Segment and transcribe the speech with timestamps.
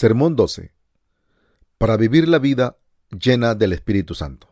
[0.00, 0.72] Sermón 12.
[1.76, 2.78] Para vivir la vida
[3.10, 4.50] llena del Espíritu Santo.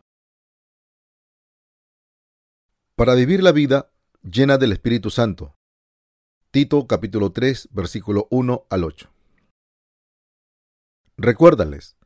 [2.97, 3.91] Para vivir la vida
[4.23, 5.57] llena del Espíritu Santo.
[6.51, 9.11] Tito capítulo 3 versículo 1 al 8.
[11.17, 11.97] Recuérdales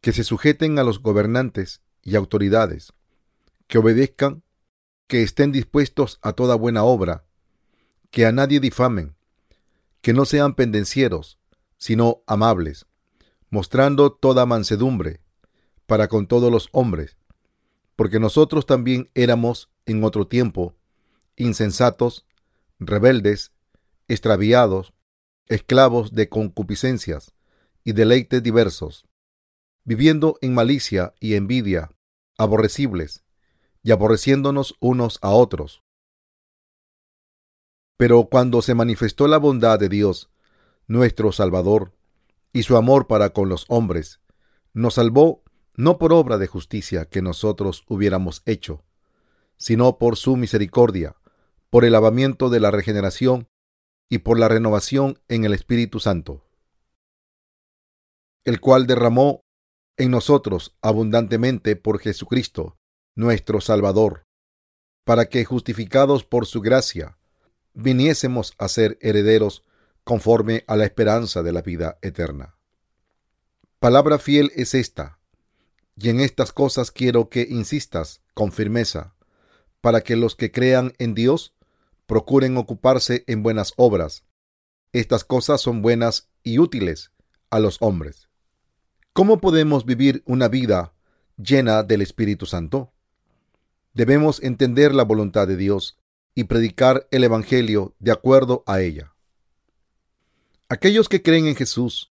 [0.00, 2.94] que se sujeten a los gobernantes y autoridades,
[3.68, 4.42] que obedezcan,
[5.06, 7.26] que estén dispuestos a toda buena obra,
[8.10, 9.14] que a nadie difamen,
[10.00, 11.38] que no sean pendencieros,
[11.82, 12.86] sino amables,
[13.50, 15.20] mostrando toda mansedumbre
[15.86, 17.16] para con todos los hombres,
[17.96, 20.76] porque nosotros también éramos en otro tiempo
[21.34, 22.24] insensatos,
[22.78, 23.50] rebeldes,
[24.06, 24.92] extraviados,
[25.48, 27.34] esclavos de concupiscencias
[27.82, 29.08] y deleites diversos,
[29.82, 31.90] viviendo en malicia y envidia,
[32.38, 33.24] aborrecibles,
[33.82, 35.82] y aborreciéndonos unos a otros.
[37.96, 40.28] Pero cuando se manifestó la bondad de Dios,
[40.86, 41.92] nuestro Salvador,
[42.52, 44.20] y su amor para con los hombres,
[44.74, 45.42] nos salvó
[45.76, 48.84] no por obra de justicia que nosotros hubiéramos hecho,
[49.56, 51.16] sino por su misericordia,
[51.70, 53.48] por el lavamiento de la regeneración
[54.10, 56.44] y por la renovación en el Espíritu Santo,
[58.44, 59.40] el cual derramó
[59.96, 62.76] en nosotros abundantemente por Jesucristo,
[63.14, 64.24] nuestro Salvador,
[65.04, 67.18] para que, justificados por su gracia,
[67.74, 69.64] viniésemos a ser herederos
[70.04, 72.56] conforme a la esperanza de la vida eterna.
[73.78, 75.18] Palabra fiel es esta,
[75.96, 79.14] y en estas cosas quiero que insistas con firmeza,
[79.80, 81.54] para que los que crean en Dios
[82.06, 84.24] procuren ocuparse en buenas obras.
[84.92, 87.10] Estas cosas son buenas y útiles
[87.50, 88.28] a los hombres.
[89.12, 90.94] ¿Cómo podemos vivir una vida
[91.36, 92.92] llena del Espíritu Santo?
[93.94, 95.98] Debemos entender la voluntad de Dios
[96.34, 99.11] y predicar el Evangelio de acuerdo a ella.
[100.72, 102.14] Aquellos que creen en Jesús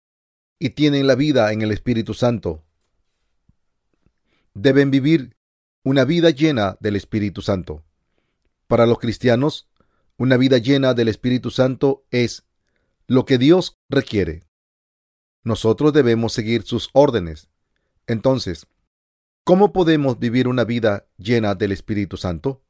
[0.58, 2.62] y tienen la vida en el Espíritu Santo
[4.52, 5.38] deben vivir
[5.84, 7.82] una vida llena del Espíritu Santo.
[8.66, 9.70] Para los cristianos,
[10.18, 12.44] una vida llena del Espíritu Santo es
[13.06, 14.44] lo que Dios requiere.
[15.44, 17.48] Nosotros debemos seguir sus órdenes.
[18.06, 18.66] Entonces,
[19.44, 22.62] ¿cómo podemos vivir una vida llena del Espíritu Santo?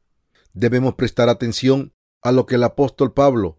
[0.53, 3.59] Debemos prestar atención a lo que el apóstol Pablo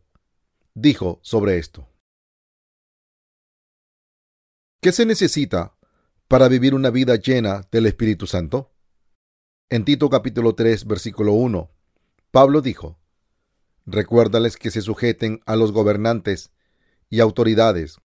[0.74, 1.90] dijo sobre esto.
[4.84, 5.78] ¿Qué se necesita
[6.28, 8.74] para vivir una vida llena del Espíritu Santo?
[9.70, 11.72] En Tito capítulo 3, versículo 1,
[12.32, 13.00] Pablo dijo,
[13.86, 16.52] Recuérdales que se sujeten a los gobernantes
[17.10, 18.02] y autoridades,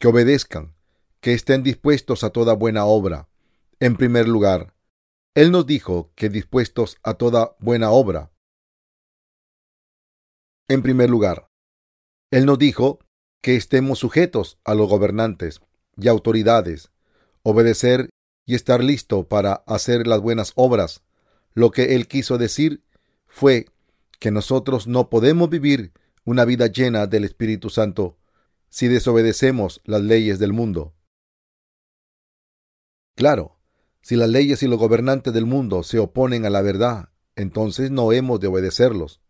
[0.00, 0.74] que obedezcan,
[1.20, 3.28] que estén dispuestos a toda buena obra.
[3.78, 4.74] En primer lugar,
[5.36, 8.32] Él nos dijo que dispuestos a toda buena obra.
[10.66, 11.48] En primer lugar,
[12.32, 12.98] Él nos dijo
[13.40, 15.60] que estemos sujetos a los gobernantes
[16.00, 16.90] y autoridades,
[17.42, 18.10] obedecer
[18.46, 21.02] y estar listo para hacer las buenas obras.
[21.54, 22.82] Lo que él quiso decir
[23.26, 23.66] fue
[24.20, 25.92] que nosotros no podemos vivir
[26.24, 28.16] una vida llena del Espíritu Santo
[28.68, 30.94] si desobedecemos las leyes del mundo.
[33.16, 33.58] Claro,
[34.02, 38.12] si las leyes y los gobernantes del mundo se oponen a la verdad, entonces no
[38.12, 39.20] hemos de obedecerlos.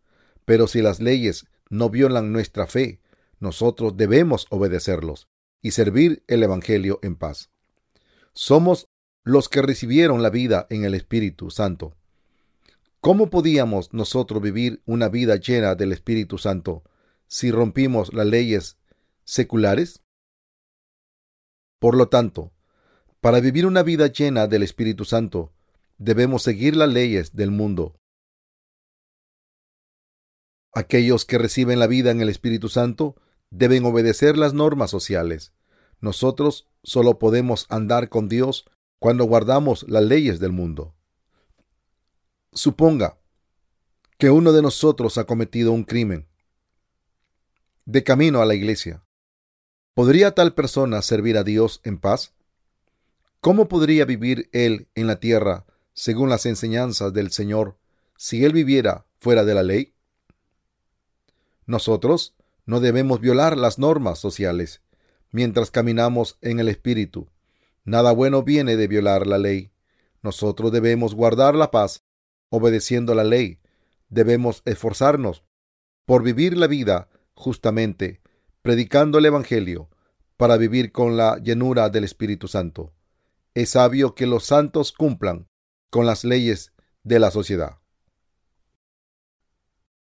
[0.44, 3.00] Pero si las leyes no violan nuestra fe,
[3.38, 5.28] nosotros debemos obedecerlos
[5.60, 7.50] y servir el Evangelio en paz.
[8.32, 8.88] Somos
[9.24, 11.94] los que recibieron la vida en el Espíritu Santo.
[13.00, 16.82] ¿Cómo podíamos nosotros vivir una vida llena del Espíritu Santo
[17.26, 18.78] si rompimos las leyes
[19.24, 20.02] seculares?
[21.78, 22.52] Por lo tanto,
[23.20, 25.52] para vivir una vida llena del Espíritu Santo,
[25.98, 28.00] debemos seguir las leyes del mundo.
[30.72, 33.16] Aquellos que reciben la vida en el Espíritu Santo
[33.50, 35.52] deben obedecer las normas sociales.
[36.00, 38.66] Nosotros solo podemos andar con Dios
[38.98, 40.94] cuando guardamos las leyes del mundo.
[42.52, 43.18] Suponga
[44.18, 46.28] que uno de nosotros ha cometido un crimen.
[47.84, 49.04] De camino a la iglesia,
[49.94, 52.34] ¿podría tal persona servir a Dios en paz?
[53.40, 57.78] ¿Cómo podría vivir él en la tierra según las enseñanzas del Señor
[58.16, 59.94] si él viviera fuera de la ley?
[61.66, 62.34] Nosotros
[62.68, 64.82] no debemos violar las normas sociales
[65.30, 67.30] mientras caminamos en el Espíritu.
[67.84, 69.72] Nada bueno viene de violar la ley.
[70.20, 72.04] Nosotros debemos guardar la paz
[72.50, 73.58] obedeciendo la ley.
[74.10, 75.44] Debemos esforzarnos
[76.04, 78.20] por vivir la vida justamente,
[78.60, 79.88] predicando el Evangelio,
[80.36, 82.92] para vivir con la llenura del Espíritu Santo.
[83.54, 85.48] Es sabio que los santos cumplan
[85.88, 87.78] con las leyes de la sociedad.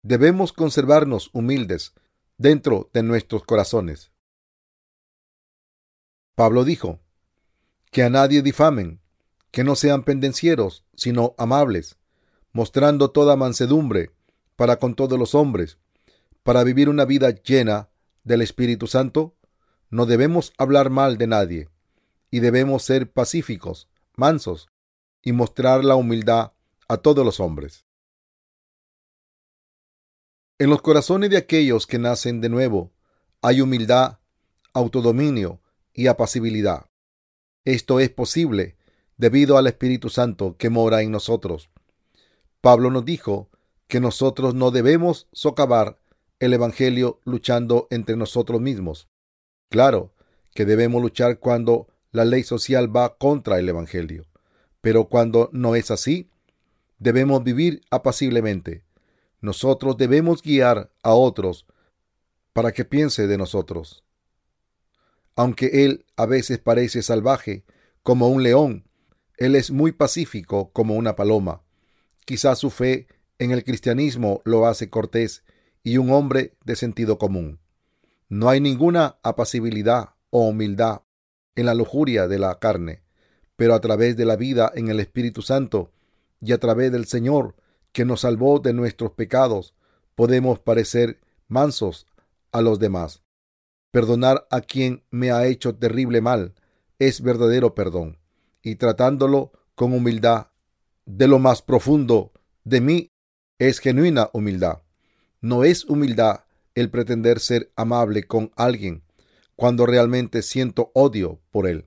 [0.02, 1.94] Debemos conservarnos humildes
[2.38, 4.12] dentro de nuestros corazones.
[6.36, 7.00] Pablo dijo,
[7.92, 9.00] que a nadie difamen,
[9.52, 11.98] que no sean pendencieros, sino amables,
[12.52, 14.12] mostrando toda mansedumbre
[14.58, 15.78] para con todos los hombres,
[16.44, 17.90] para vivir una vida llena
[18.26, 19.38] del Espíritu Santo,
[19.90, 21.70] no debemos hablar mal de nadie,
[22.30, 23.88] y debemos ser pacíficos,
[24.18, 24.68] mansos,
[25.22, 26.52] y mostrar la humildad
[26.90, 27.85] a todos los hombres.
[30.58, 32.94] En los corazones de aquellos que nacen de nuevo
[33.42, 34.20] hay humildad,
[34.74, 35.60] autodominio
[35.94, 36.86] y apacibilidad.
[37.66, 38.78] Esto es posible
[39.18, 41.70] debido al Espíritu Santo que mora en nosotros.
[42.62, 43.50] Pablo nos dijo
[43.88, 46.00] que nosotros no debemos socavar
[46.40, 49.10] el Evangelio luchando entre nosotros mismos.
[49.70, 50.14] Claro
[50.54, 54.26] que debemos luchar cuando la ley social va contra el Evangelio,
[54.80, 56.30] pero cuando no es así,
[56.98, 58.85] debemos vivir apaciblemente.
[59.46, 61.68] Nosotros debemos guiar a otros
[62.52, 64.04] para que piense de nosotros.
[65.36, 67.64] Aunque él a veces parece salvaje
[68.02, 68.90] como un león,
[69.38, 71.62] él es muy pacífico como una paloma.
[72.26, 73.08] Quizás su fe
[73.38, 75.44] en el cristianismo lo hace cortés
[75.84, 77.60] y un hombre de sentido común.
[78.28, 81.04] No hay ninguna apacibilidad o humildad
[81.54, 83.04] en la lujuria de la carne,
[83.56, 85.92] pero a través de la vida en el Espíritu Santo
[86.42, 87.56] y a través del Señor
[87.96, 89.74] que nos salvó de nuestros pecados,
[90.16, 92.08] podemos parecer mansos
[92.52, 93.24] a los demás.
[93.92, 96.56] Perdonar a quien me ha hecho terrible mal
[97.00, 98.20] es verdadero perdón,
[98.62, 100.48] y tratándolo con humildad
[101.06, 102.34] de lo más profundo
[102.66, 103.12] de mí
[103.60, 104.82] es genuina humildad.
[105.40, 106.42] No es humildad
[106.74, 109.04] el pretender ser amable con alguien
[109.56, 111.86] cuando realmente siento odio por él.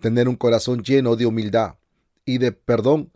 [0.00, 1.74] Tener un corazón lleno de humildad
[2.24, 3.12] y de perdón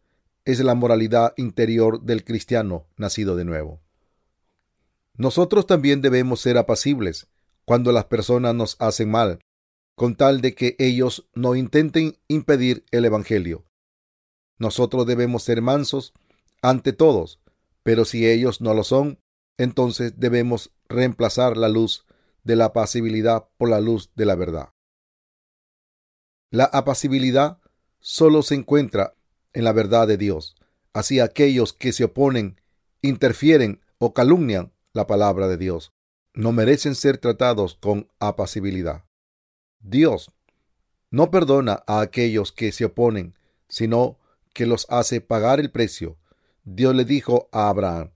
[0.48, 3.82] es la moralidad interior del cristiano nacido de nuevo.
[5.12, 7.28] Nosotros también debemos ser apacibles
[7.66, 9.40] cuando las personas nos hacen mal,
[9.94, 13.66] con tal de que ellos no intenten impedir el Evangelio.
[14.56, 16.14] Nosotros debemos ser mansos
[16.62, 17.40] ante todos,
[17.82, 19.20] pero si ellos no lo son,
[19.58, 22.06] entonces debemos reemplazar la luz
[22.42, 24.70] de la apacibilidad por la luz de la verdad.
[26.50, 27.60] La apacibilidad
[28.00, 29.17] solo se encuentra
[29.52, 30.56] en la verdad de Dios.
[30.92, 32.60] Así aquellos que se oponen,
[33.02, 35.92] interfieren o calumnian la palabra de Dios
[36.38, 39.04] no merecen ser tratados con apacibilidad.
[39.80, 40.30] Dios
[41.10, 43.34] no perdona a aquellos que se oponen,
[43.68, 44.20] sino
[44.54, 46.16] que los hace pagar el precio.
[46.62, 48.12] Dios le dijo a Abraham,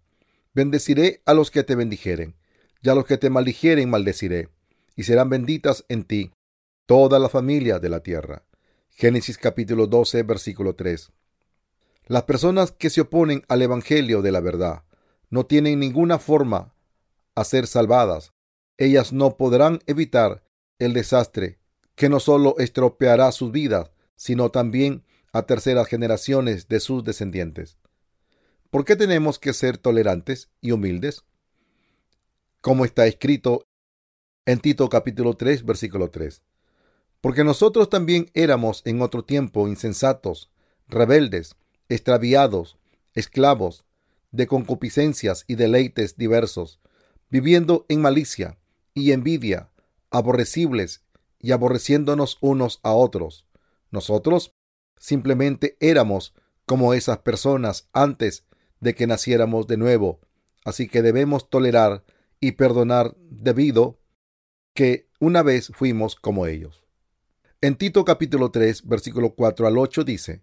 [0.55, 2.37] bendeciré a los que te bendijeren,
[2.81, 4.51] y a los que te maldijeren maldeciré,
[4.95, 6.31] y serán benditas en ti
[6.87, 8.45] toda la familia de la tierra.
[8.91, 11.11] Génesis capítulo 12, versículo 3.
[12.13, 14.85] Las personas que se oponen al Evangelio de la verdad
[15.31, 16.75] no tienen ninguna forma
[17.35, 18.35] a ser salvadas.
[18.77, 20.45] Ellas no podrán evitar
[20.79, 21.59] el desastre
[21.95, 27.79] que no solo estropeará sus vidas, sino también a terceras generaciones de sus descendientes.
[28.69, 31.25] ¿Por qué tenemos que ser tolerantes y humildes?
[32.61, 33.65] Como está escrito
[34.45, 36.43] en Tito capítulo 3, versículo 3.
[37.23, 40.51] Porque nosotros también éramos en otro tiempo insensatos,
[40.89, 41.57] rebeldes,
[41.89, 42.79] extraviados,
[43.15, 43.85] esclavos,
[44.31, 46.81] de concupiscencias y deleites diversos,
[47.29, 48.59] viviendo en malicia
[48.95, 49.71] y envidia,
[50.11, 51.05] aborrecibles
[51.39, 53.47] y aborreciéndonos unos a otros.
[53.91, 54.55] Nosotros
[54.99, 56.35] simplemente éramos
[56.67, 58.47] como esas personas antes
[58.81, 60.21] de que naciéramos de nuevo,
[60.65, 62.05] así que debemos tolerar
[62.41, 63.99] y perdonar debido
[64.75, 66.83] que una vez fuimos como ellos.
[67.61, 70.43] En Tito capítulo 3, versículo 4 al 8 dice,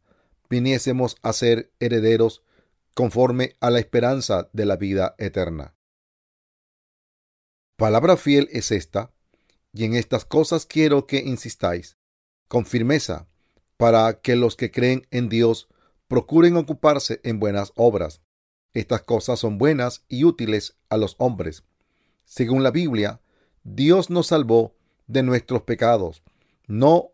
[0.51, 2.43] viniésemos a ser herederos
[2.93, 5.75] conforme a la esperanza de la vida eterna.
[7.77, 9.11] Palabra fiel es esta,
[9.73, 11.97] y en estas cosas quiero que insistáis
[12.49, 13.29] con firmeza,
[13.77, 15.69] para que los que creen en Dios
[16.09, 18.21] procuren ocuparse en buenas obras.
[18.73, 21.63] Estas cosas son buenas y útiles a los hombres.
[22.25, 23.21] Según la Biblia,
[23.63, 24.75] Dios nos salvó
[25.07, 26.23] de nuestros pecados,
[26.67, 27.11] no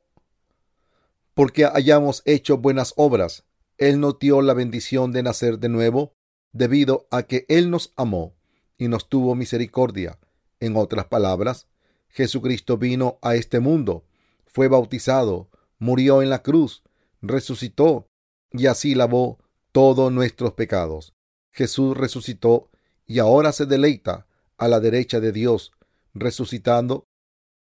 [1.38, 3.46] porque hayamos hecho buenas obras.
[3.78, 6.16] Él nos dio la bendición de nacer de nuevo
[6.52, 8.36] debido a que Él nos amó
[8.76, 10.18] y nos tuvo misericordia
[10.60, 11.68] en otras palabras,
[12.08, 14.04] Jesucristo vino a este mundo
[14.48, 16.82] fue bautizado, murió en la cruz,
[17.22, 18.08] resucitó
[18.52, 19.38] y así lavó
[19.72, 21.14] todos nuestros pecados.
[21.52, 22.72] Jesús resucitó
[23.06, 24.26] y ahora se deleita
[24.58, 25.72] a la derecha de Dios,
[26.16, 27.04] resucitando,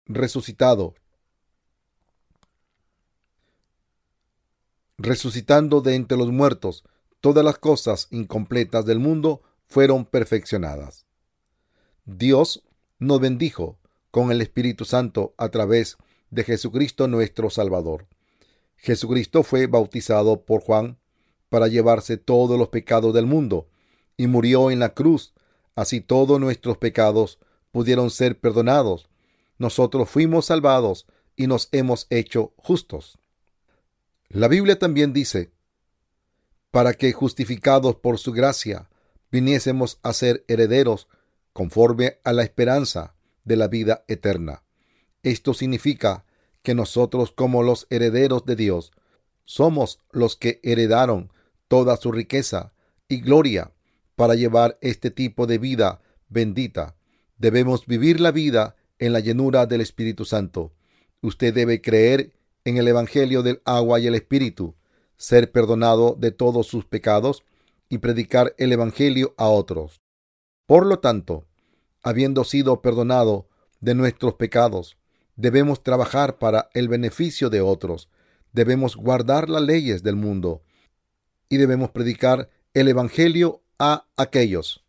[0.06, 0.94] resucitado,
[5.02, 6.84] resucitando de entre los muertos,
[7.20, 11.06] todas las cosas incompletas del mundo fueron perfeccionadas.
[12.04, 12.62] Dios
[12.98, 13.78] nos bendijo
[14.10, 15.96] con el Espíritu Santo a través
[16.30, 18.08] de Jesucristo nuestro Salvador.
[18.76, 20.98] Jesucristo fue bautizado por Juan
[21.48, 23.68] para llevarse todos los pecados del mundo
[24.16, 25.32] y murió en la cruz.
[25.76, 27.38] Así todos nuestros pecados
[27.72, 29.08] pudieron ser perdonados.
[29.56, 33.19] Nosotros fuimos salvados y nos hemos hecho justos.
[34.32, 35.50] La Biblia también dice,
[36.70, 38.88] para que justificados por su gracia
[39.32, 41.08] viniésemos a ser herederos
[41.52, 44.62] conforme a la esperanza de la vida eterna.
[45.24, 46.24] Esto significa
[46.62, 48.92] que nosotros como los herederos de Dios
[49.44, 51.32] somos los que heredaron
[51.66, 52.72] toda su riqueza
[53.08, 53.72] y gloria
[54.14, 56.94] para llevar este tipo de vida bendita.
[57.36, 60.72] Debemos vivir la vida en la llenura del Espíritu Santo.
[61.20, 62.32] Usted debe creer
[62.64, 64.74] en el Evangelio del agua y el Espíritu,
[65.16, 67.44] ser perdonado de todos sus pecados
[67.88, 70.00] y predicar el Evangelio a otros.
[70.66, 71.46] Por lo tanto,
[72.02, 73.48] habiendo sido perdonado
[73.80, 74.96] de nuestros pecados,
[75.36, 78.08] debemos trabajar para el beneficio de otros,
[78.52, 80.62] debemos guardar las leyes del mundo
[81.48, 84.84] y debemos predicar el Evangelio a aquellos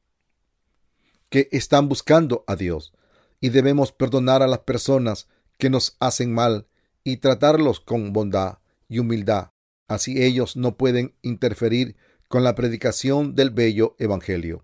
[1.30, 2.94] que están buscando a Dios
[3.40, 6.68] y debemos perdonar a las personas que nos hacen mal
[7.04, 9.50] y tratarlos con bondad y humildad.
[9.88, 11.96] Así ellos no pueden interferir
[12.28, 14.64] con la predicación del bello Evangelio.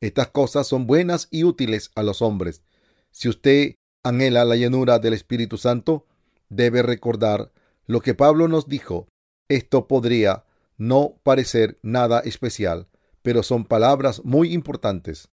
[0.00, 2.62] Estas cosas son buenas y útiles a los hombres.
[3.10, 6.06] Si usted anhela la llenura del Espíritu Santo,
[6.48, 7.52] debe recordar
[7.86, 9.08] lo que Pablo nos dijo.
[9.48, 10.44] Esto podría
[10.76, 12.88] no parecer nada especial,
[13.22, 15.28] pero son palabras muy importantes.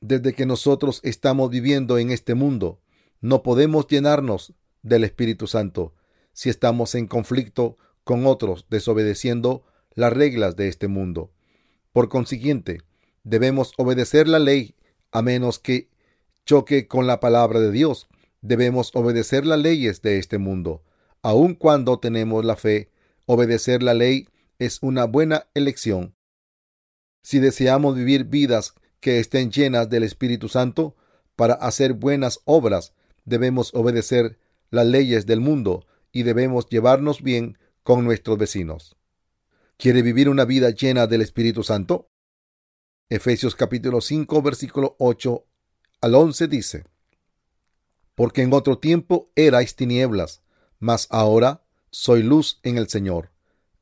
[0.00, 2.80] Desde que nosotros estamos viviendo en este mundo,
[3.20, 5.94] no podemos llenarnos del Espíritu Santo
[6.32, 11.30] si estamos en conflicto con otros desobedeciendo las reglas de este mundo.
[11.92, 12.80] Por consiguiente,
[13.22, 14.74] debemos obedecer la ley
[15.10, 15.88] a menos que
[16.46, 18.08] choque con la palabra de Dios.
[18.40, 20.82] Debemos obedecer las leyes de este mundo.
[21.22, 22.90] Aun cuando tenemos la fe,
[23.26, 24.26] obedecer la ley
[24.58, 26.14] es una buena elección.
[27.22, 30.96] Si deseamos vivir vidas que estén llenas del Espíritu Santo,
[31.36, 34.38] para hacer buenas obras debemos obedecer
[34.72, 38.96] las leyes del mundo y debemos llevarnos bien con nuestros vecinos.
[39.76, 42.10] ¿Quiere vivir una vida llena del Espíritu Santo?
[43.10, 45.44] Efesios capítulo 5 versículo 8
[46.00, 46.84] al 11 dice,
[48.14, 50.42] Porque en otro tiempo erais tinieblas,
[50.78, 53.30] mas ahora soy luz en el Señor.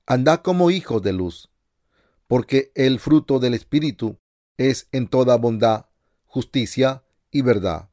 [0.07, 1.51] Andad como hijos de luz,
[2.27, 4.19] porque el fruto del Espíritu
[4.57, 5.87] es en toda bondad,
[6.25, 7.90] justicia y verdad,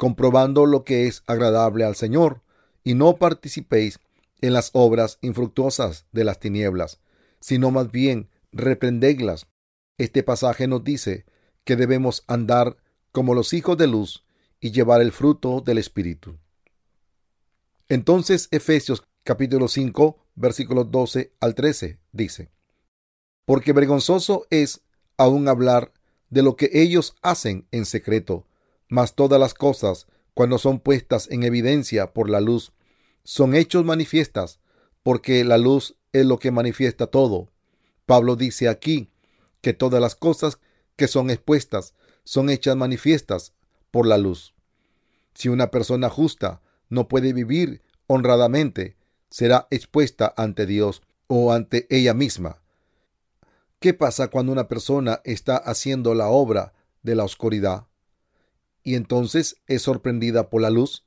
[0.00, 2.40] comprobando lo que es agradable al Señor,
[2.82, 4.00] y no participéis
[4.40, 7.00] en las obras infructuosas de las tinieblas,
[7.38, 9.46] sino más bien reprendedlas
[9.98, 11.26] este pasaje nos dice
[11.64, 12.78] que debemos andar
[13.12, 14.24] como los hijos de luz
[14.58, 16.38] y llevar el fruto del Espíritu.
[17.90, 22.48] Entonces Efesios capítulo 5 versículos 12 al 13 dice,
[23.44, 24.80] Porque vergonzoso es
[25.18, 25.92] aún hablar
[26.30, 28.46] de lo que ellos hacen en secreto,
[28.90, 32.72] mas todas las cosas, cuando son puestas en evidencia por la luz,
[33.24, 34.58] son hechos manifiestas,
[35.02, 37.48] porque la luz es lo que manifiesta todo.
[38.04, 39.08] Pablo dice aquí
[39.62, 40.58] que todas las cosas
[40.96, 41.94] que son expuestas
[42.24, 43.54] son hechas manifiestas
[43.90, 44.54] por la luz.
[45.34, 48.96] Si una persona justa no puede vivir honradamente,
[49.30, 52.60] será expuesta ante Dios o ante ella misma.
[53.78, 57.86] ¿Qué pasa cuando una persona está haciendo la obra de la oscuridad
[58.82, 61.04] y entonces es sorprendida por la luz?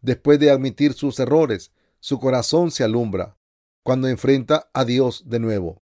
[0.00, 3.38] Después de admitir sus errores, su corazón se alumbra
[3.82, 5.82] cuando enfrenta a Dios de nuevo.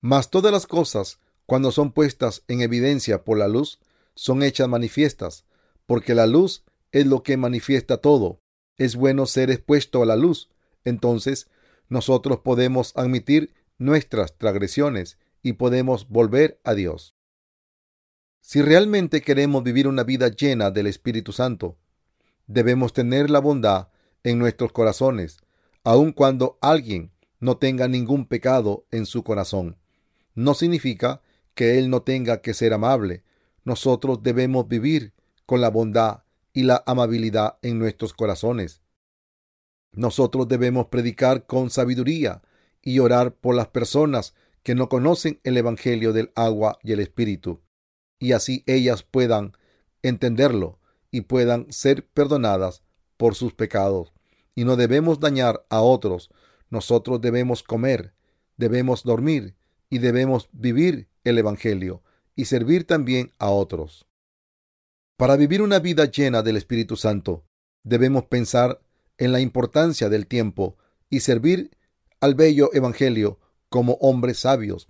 [0.00, 3.80] Mas todas las cosas, cuando son puestas en evidencia por la luz,
[4.14, 5.44] son hechas manifiestas,
[5.86, 8.40] porque la luz es lo que manifiesta todo.
[8.76, 10.50] Es bueno ser expuesto a la luz.
[10.84, 11.48] Entonces,
[11.88, 17.17] nosotros podemos admitir nuestras transgresiones y podemos volver a Dios.
[18.40, 21.76] Si realmente queremos vivir una vida llena del Espíritu Santo,
[22.46, 23.88] debemos tener la bondad
[24.24, 25.38] en nuestros corazones,
[25.84, 29.76] aun cuando alguien no tenga ningún pecado en su corazón
[30.38, 31.20] no significa
[31.56, 33.24] que Él no tenga que ser amable.
[33.64, 35.12] Nosotros debemos vivir
[35.46, 38.80] con la bondad y la amabilidad en nuestros corazones.
[39.92, 42.42] Nosotros debemos predicar con sabiduría
[42.82, 47.60] y orar por las personas que no conocen el Evangelio del agua y el Espíritu,
[48.18, 49.56] y así ellas puedan
[50.02, 50.78] entenderlo
[51.10, 52.82] y puedan ser perdonadas
[53.16, 54.12] por sus pecados.
[54.54, 56.30] Y no debemos dañar a otros.
[56.70, 58.14] Nosotros debemos comer,
[58.56, 59.56] debemos dormir
[59.88, 62.02] y debemos vivir el Evangelio
[62.34, 64.06] y servir también a otros.
[65.16, 67.44] Para vivir una vida llena del Espíritu Santo,
[67.82, 68.80] debemos pensar
[69.16, 70.76] en la importancia del tiempo
[71.10, 71.76] y servir
[72.20, 74.88] al bello Evangelio como hombres sabios.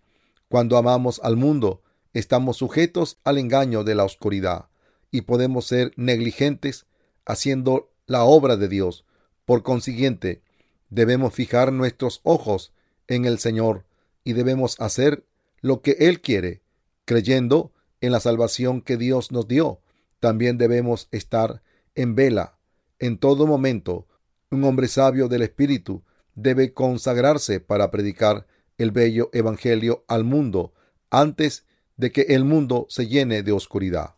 [0.49, 1.83] Cuando amamos al mundo,
[2.19, 4.67] estamos sujetos al engaño de la oscuridad
[5.13, 6.87] y podemos ser negligentes
[7.25, 9.05] haciendo la obra de Dios.
[9.45, 10.43] Por consiguiente,
[10.91, 12.73] debemos fijar nuestros ojos
[13.07, 13.85] en el Señor
[14.25, 15.25] y debemos hacer
[15.61, 16.61] lo que Él quiere,
[17.05, 19.81] creyendo en la salvación que Dios nos dio.
[20.19, 21.63] También debemos estar
[21.95, 22.59] en vela
[22.99, 24.09] en todo momento.
[24.51, 26.03] Un hombre sabio del Espíritu
[26.35, 28.47] debe consagrarse para predicar
[28.77, 30.73] el bello Evangelio al mundo
[31.11, 31.65] antes
[31.99, 34.15] de que el mundo se llene de oscuridad.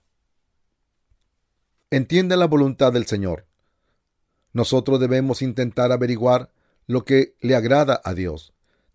[1.91, 3.47] Entiende la voluntad del Señor.
[4.53, 6.53] Nosotros debemos intentar averiguar
[6.87, 8.53] lo que le agrada a Dios.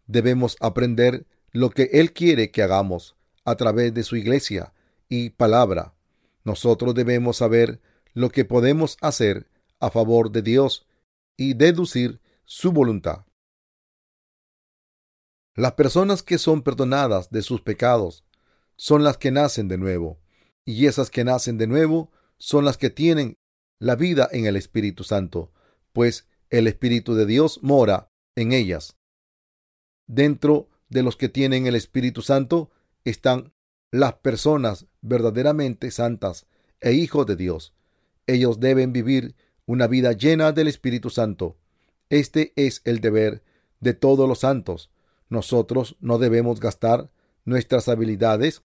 [0.08, 4.74] Debemos aprender lo que Él quiere que hagamos a través de su iglesia
[5.10, 5.94] y palabra.
[6.44, 7.82] Nosotros debemos saber
[8.14, 9.50] lo que podemos hacer
[9.80, 10.86] a favor de Dios
[11.36, 13.26] y deducir su voluntad.
[15.56, 18.24] Las personas que son perdonadas de sus pecados
[18.76, 20.20] son las que nacen de nuevo,
[20.66, 23.38] y esas que nacen de nuevo son las que tienen
[23.80, 25.52] la vida en el Espíritu Santo,
[25.94, 28.98] pues el Espíritu de Dios mora en ellas.
[30.08, 32.72] Dentro de los que tienen el Espíritu Santo
[33.04, 33.54] están
[33.92, 36.48] las personas verdaderamente santas
[36.82, 37.74] e hijos de Dios.
[38.28, 39.36] Ellos deben vivir
[39.66, 41.58] una vida llena del Espíritu Santo.
[42.10, 43.44] Este es el deber
[43.80, 44.92] de todos los santos.
[45.30, 47.10] Nosotros no debemos gastar
[47.46, 48.64] nuestras habilidades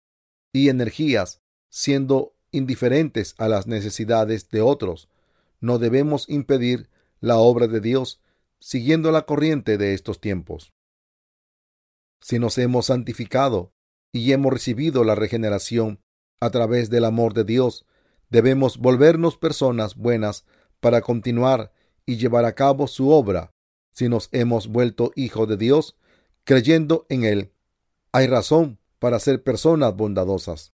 [0.53, 5.09] y energías siendo indiferentes a las necesidades de otros.
[5.61, 6.88] No debemos impedir
[7.21, 8.21] la obra de Dios
[8.59, 10.73] siguiendo la corriente de estos tiempos.
[12.21, 13.73] Si nos hemos santificado
[14.12, 16.01] y hemos recibido la regeneración
[16.40, 17.87] a través del amor de Dios,
[18.29, 20.45] debemos volvernos personas buenas
[20.81, 21.73] para continuar
[22.05, 23.53] y llevar a cabo su obra.
[23.93, 25.97] Si nos hemos vuelto hijos de Dios,
[26.45, 27.53] creyendo en Él,
[28.12, 30.73] hay razón para ser personas bondadosas.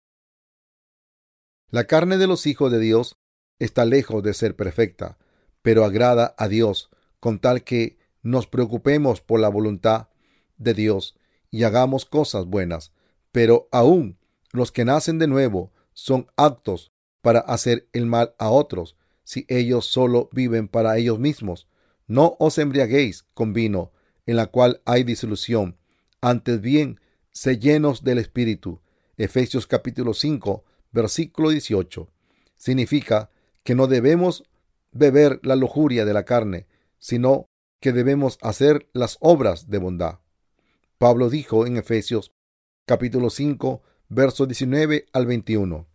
[1.70, 3.18] La carne de los hijos de Dios
[3.60, 5.18] está lejos de ser perfecta,
[5.62, 10.10] pero agrada a Dios con tal que nos preocupemos por la voluntad
[10.58, 11.18] de Dios
[11.52, 12.94] y hagamos cosas buenas.
[13.32, 14.18] Pero aún
[14.52, 19.86] los que nacen de nuevo son aptos para hacer el mal a otros si ellos
[19.86, 21.68] solo viven para ellos mismos.
[22.08, 23.92] No os embriaguéis con vino,
[24.26, 25.78] en la cual hay disolución.
[26.22, 27.00] Antes bien,
[27.36, 28.82] sé llenos del Espíritu.
[29.18, 32.10] Efesios capítulo 5, versículo 18.
[32.56, 33.30] Significa
[33.64, 34.46] que no debemos
[34.94, 36.66] beber la lujuria de la carne,
[36.98, 37.50] sino
[37.82, 40.20] que debemos hacer las obras de bondad.
[40.98, 42.32] Pablo dijo en Efesios
[42.86, 45.88] capítulo 5, versos 19 al 21.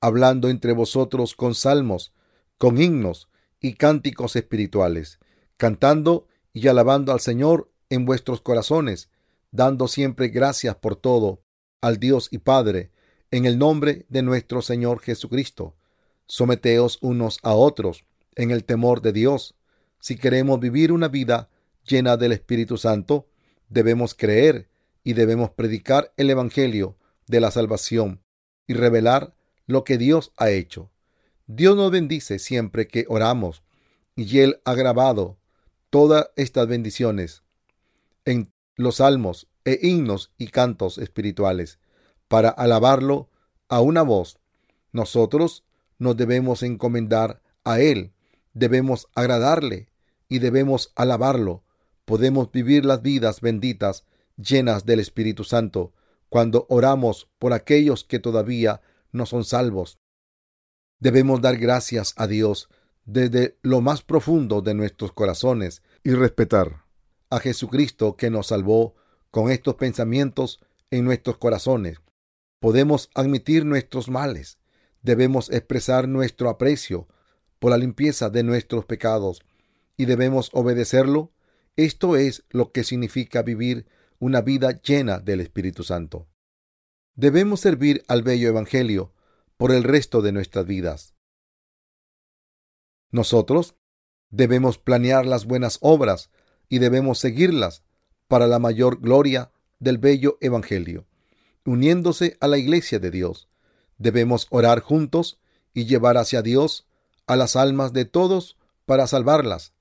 [0.00, 2.14] Hablando entre vosotros con salmos,
[2.56, 3.28] con himnos
[3.60, 5.18] y cánticos espirituales,
[5.58, 9.10] cantando y alabando al Señor en vuestros corazones,
[9.50, 11.42] dando siempre gracias por todo
[11.80, 12.90] al Dios y Padre,
[13.30, 15.76] en el nombre de nuestro Señor Jesucristo.
[16.26, 18.04] Someteos unos a otros
[18.34, 19.54] en el temor de Dios.
[20.00, 21.48] Si queremos vivir una vida
[21.84, 23.28] llena del Espíritu Santo,
[23.68, 24.68] debemos creer
[25.04, 28.22] y debemos predicar el Evangelio de la salvación
[28.66, 29.34] y revelar
[29.66, 30.90] lo que Dios ha hecho.
[31.46, 33.62] Dios nos bendice siempre que oramos
[34.16, 35.38] y Él ha grabado
[35.90, 37.44] todas estas bendiciones
[38.24, 41.78] en los salmos e himnos y cantos espirituales
[42.28, 43.28] para alabarlo
[43.68, 44.38] a una voz.
[44.92, 45.64] Nosotros
[45.98, 48.12] nos debemos encomendar a Él,
[48.52, 49.88] debemos agradarle
[50.28, 51.64] y debemos alabarlo.
[52.04, 54.04] Podemos vivir las vidas benditas
[54.36, 55.92] llenas del Espíritu Santo
[56.28, 59.98] cuando oramos por aquellos que todavía no son salvos.
[61.00, 62.68] Debemos dar gracias a Dios
[63.04, 66.85] desde lo más profundo de nuestros corazones y respetar
[67.30, 68.94] a Jesucristo que nos salvó
[69.30, 70.60] con estos pensamientos
[70.90, 71.98] en nuestros corazones.
[72.60, 74.58] Podemos admitir nuestros males.
[75.02, 77.06] Debemos expresar nuestro aprecio
[77.58, 79.42] por la limpieza de nuestros pecados
[79.96, 81.32] y debemos obedecerlo.
[81.76, 83.86] Esto es lo que significa vivir
[84.18, 86.28] una vida llena del Espíritu Santo.
[87.14, 89.12] Debemos servir al bello Evangelio
[89.56, 91.14] por el resto de nuestras vidas.
[93.10, 93.76] Nosotros
[94.30, 96.30] debemos planear las buenas obras
[96.68, 97.82] y debemos seguirlas
[98.28, 101.06] para la mayor gloria del bello Evangelio.
[101.64, 103.48] Uniéndose a la Iglesia de Dios,
[103.98, 105.38] debemos orar juntos
[105.74, 106.86] y llevar hacia Dios
[107.26, 109.72] a las almas de todos para salvarlas.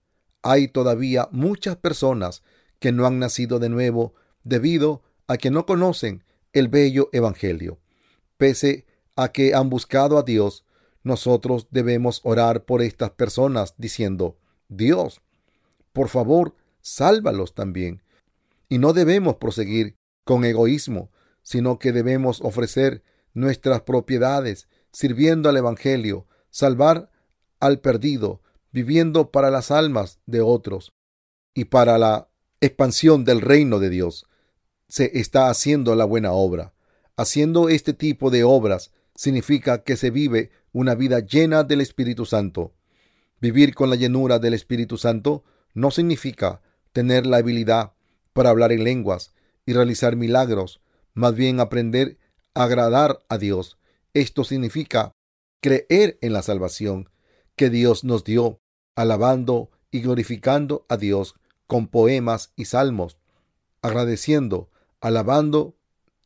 [0.41, 2.43] Hay todavía muchas personas
[2.79, 7.79] que no han nacido de nuevo debido a que no conocen el bello Evangelio.
[8.37, 10.65] Pese a que han buscado a Dios,
[11.03, 14.37] nosotros debemos orar por estas personas diciendo,
[14.69, 15.21] Dios,
[15.93, 18.03] por favor, sálvalos también.
[18.69, 26.27] Y no debemos proseguir con egoísmo, sino que debemos ofrecer nuestras propiedades, sirviendo al Evangelio,
[26.49, 27.11] salvar
[27.59, 30.93] al perdido, viviendo para las almas de otros
[31.53, 32.29] y para la
[32.61, 34.27] expansión del reino de Dios.
[34.87, 36.73] Se está haciendo la buena obra.
[37.17, 42.75] Haciendo este tipo de obras significa que se vive una vida llena del Espíritu Santo.
[43.41, 45.43] Vivir con la llenura del Espíritu Santo
[45.73, 46.61] no significa
[46.95, 47.91] tener la habilidad
[48.31, 49.33] para hablar en lenguas
[49.65, 50.79] y realizar milagros,
[51.13, 52.17] más bien aprender
[52.53, 53.77] a agradar a Dios.
[54.13, 55.11] Esto significa
[55.61, 57.09] creer en la salvación
[57.57, 58.61] que Dios nos dio,
[58.95, 61.35] alabando y glorificando a Dios
[61.67, 63.17] con poemas y salmos,
[63.81, 64.69] agradeciendo,
[65.01, 65.75] alabando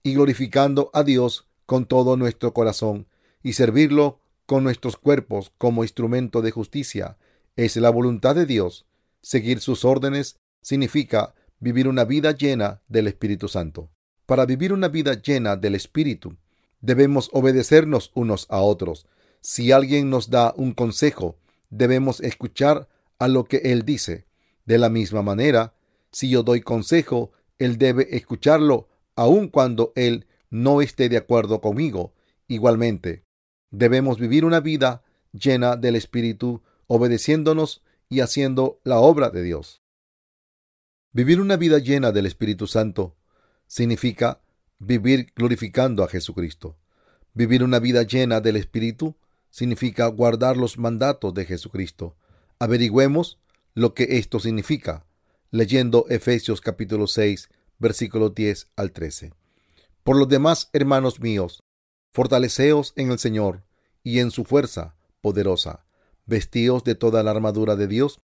[0.03, 3.07] y glorificando a Dios con todo nuestro corazón
[3.41, 7.17] y servirlo con nuestros cuerpos como instrumento de justicia.
[7.55, 8.85] Es la voluntad de Dios.
[9.21, 13.91] Seguir sus órdenes significa vivir una vida llena del Espíritu Santo.
[14.25, 16.37] Para vivir una vida llena del Espíritu,
[16.81, 19.07] debemos obedecernos unos a otros.
[19.41, 21.37] Si alguien nos da un consejo,
[21.69, 24.25] debemos escuchar a lo que Él dice.
[24.65, 25.73] De la misma manera,
[26.11, 32.13] si yo doy consejo, Él debe escucharlo aun cuando Él no esté de acuerdo conmigo.
[32.47, 33.23] Igualmente,
[33.71, 39.78] Debemos vivir una vida llena del Espíritu, obedeciéndonos y haciendo la obra de Dios.
[41.11, 43.15] Vivir una vida llena del Espíritu Santo
[43.65, 44.41] significa
[44.77, 46.77] vivir glorificando a Jesucristo.
[47.33, 49.15] Vivir una vida llena del Espíritu
[49.49, 52.15] significa guardar los mandatos de Jesucristo.
[52.59, 53.39] Averigüemos
[53.73, 55.05] lo que esto significa
[55.49, 59.33] leyendo Efesios capítulo 6 versículos 10 al 13.
[60.03, 61.63] Por los demás, hermanos míos,
[62.13, 63.63] Fortaleceos en el Señor
[64.03, 65.85] y en su fuerza poderosa.
[66.25, 68.19] Vestíos de toda la armadura de Dios,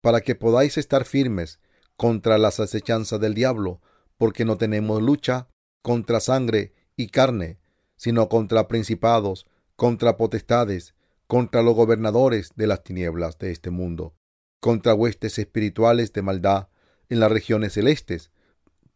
[0.00, 1.60] para que podáis estar firmes
[1.96, 3.80] contra las acechanzas del diablo,
[4.16, 5.48] porque no tenemos lucha
[5.82, 7.58] contra sangre y carne,
[7.96, 10.94] sino contra principados, contra potestades,
[11.26, 14.14] contra los gobernadores de las tinieblas de este mundo,
[14.60, 16.68] contra huestes espirituales de maldad
[17.08, 18.30] en las regiones celestes.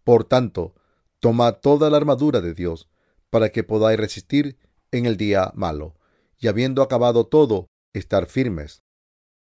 [0.05, 0.75] Por tanto,
[1.21, 2.89] tomad toda la armadura de Dios,
[3.31, 4.59] para que podáis resistir
[4.91, 5.97] en el día malo,
[6.39, 8.83] y habiendo acabado todo, estar firmes.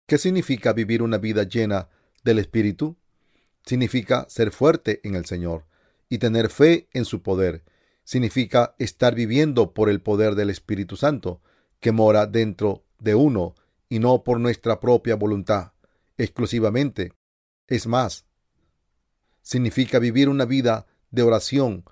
[0.06, 1.88] ¿Qué significa vivir una vida llena
[2.24, 2.96] del Espíritu?
[3.68, 5.66] Significa ser fuerte en el Señor
[6.08, 7.64] y tener fe en su poder.
[8.02, 11.42] Significa estar viviendo por el poder del Espíritu Santo,
[11.78, 13.54] que mora dentro de uno
[13.90, 15.72] y no por nuestra propia voluntad
[16.16, 17.12] exclusivamente.
[17.66, 18.24] Es más,
[19.42, 21.84] significa vivir una vida de oración,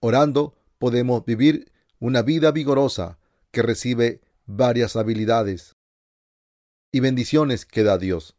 [0.00, 3.18] orando podemos vivir una vida vigorosa
[3.52, 5.76] que recibe varias habilidades
[6.92, 8.36] y bendiciones que da Dios.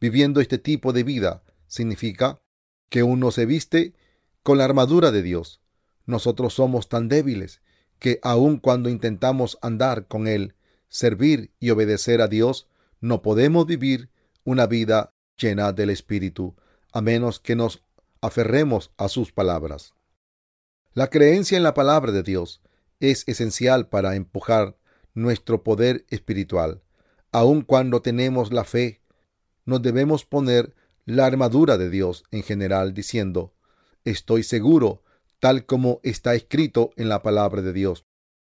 [0.00, 1.42] Viviendo este tipo de vida
[1.76, 2.40] significa
[2.88, 3.94] que uno se viste
[4.42, 5.60] con la armadura de Dios.
[6.06, 7.62] Nosotros somos tan débiles
[7.98, 10.54] que aun cuando intentamos andar con Él,
[10.88, 12.68] servir y obedecer a Dios,
[13.00, 14.10] no podemos vivir
[14.44, 16.56] una vida llena del Espíritu,
[16.92, 17.82] a menos que nos
[18.20, 19.94] aferremos a sus palabras.
[20.94, 22.62] La creencia en la palabra de Dios
[23.00, 24.76] es esencial para empujar
[25.14, 26.82] nuestro poder espiritual.
[27.32, 29.02] Aun cuando tenemos la fe,
[29.64, 30.74] nos debemos poner
[31.06, 33.54] la armadura de Dios en general diciendo,
[34.04, 35.04] estoy seguro,
[35.38, 38.04] tal como está escrito en la palabra de Dios.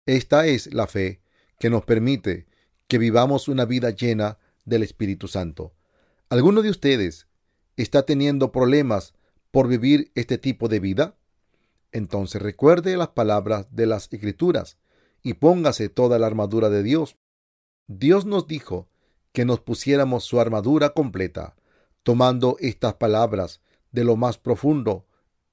[0.05, 1.21] Esta es la fe
[1.59, 2.45] que nos permite
[2.87, 5.73] que vivamos una vida llena del Espíritu Santo.
[6.29, 7.27] ¿Alguno de ustedes
[7.75, 9.13] está teniendo problemas
[9.49, 11.17] por vivir este tipo de vida?
[11.91, 14.77] Entonces recuerde las palabras de las Escrituras
[15.23, 17.17] y póngase toda la armadura de Dios.
[17.87, 18.89] Dios nos dijo
[19.31, 21.55] que nos pusiéramos su armadura completa,
[22.03, 23.61] tomando estas palabras
[23.91, 25.05] de lo más profundo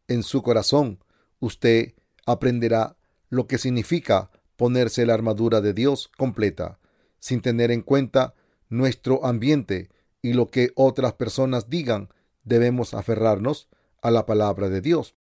[0.08, 1.02] en su corazón.
[1.38, 1.94] Usted
[2.26, 2.96] aprenderá
[3.28, 6.78] lo que significa ponerse la armadura de Dios completa,
[7.18, 8.34] sin tener en cuenta
[8.68, 9.88] nuestro ambiente
[10.22, 12.08] y lo que otras personas digan,
[12.44, 13.68] debemos aferrarnos
[14.02, 15.16] a la palabra de Dios.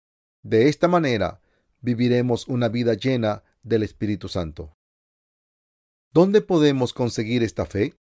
[0.43, 1.41] De esta manera
[1.81, 4.75] viviremos una vida llena del Espíritu Santo.
[6.11, 7.95] ¿Dónde podemos conseguir esta fe?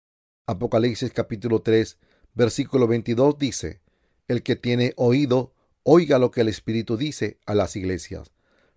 [0.46, 1.98] Apocalipsis capítulo 3,
[2.34, 3.80] versículo 22 dice,
[4.28, 8.32] El que tiene oído, oiga lo que el Espíritu dice a las iglesias.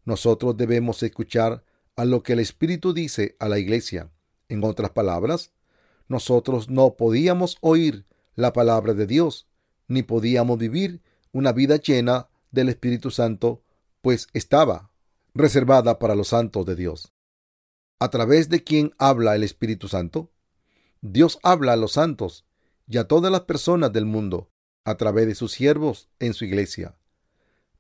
[0.06, 1.64] Nosotros debemos escuchar
[1.96, 4.12] a lo que el Espíritu dice a la iglesia.
[4.50, 5.52] En otras palabras,
[6.08, 9.48] nosotros no podíamos oír la palabra de Dios,
[9.88, 13.64] ni podíamos vivir una vida llena del Espíritu Santo,
[14.02, 14.92] pues estaba
[15.34, 17.14] reservada para los santos de Dios.
[18.00, 20.32] ¿A través de quién habla el Espíritu Santo?
[21.02, 22.47] Dios habla a los santos
[22.88, 24.50] y a todas las personas del mundo
[24.86, 26.96] a través de sus siervos en su iglesia.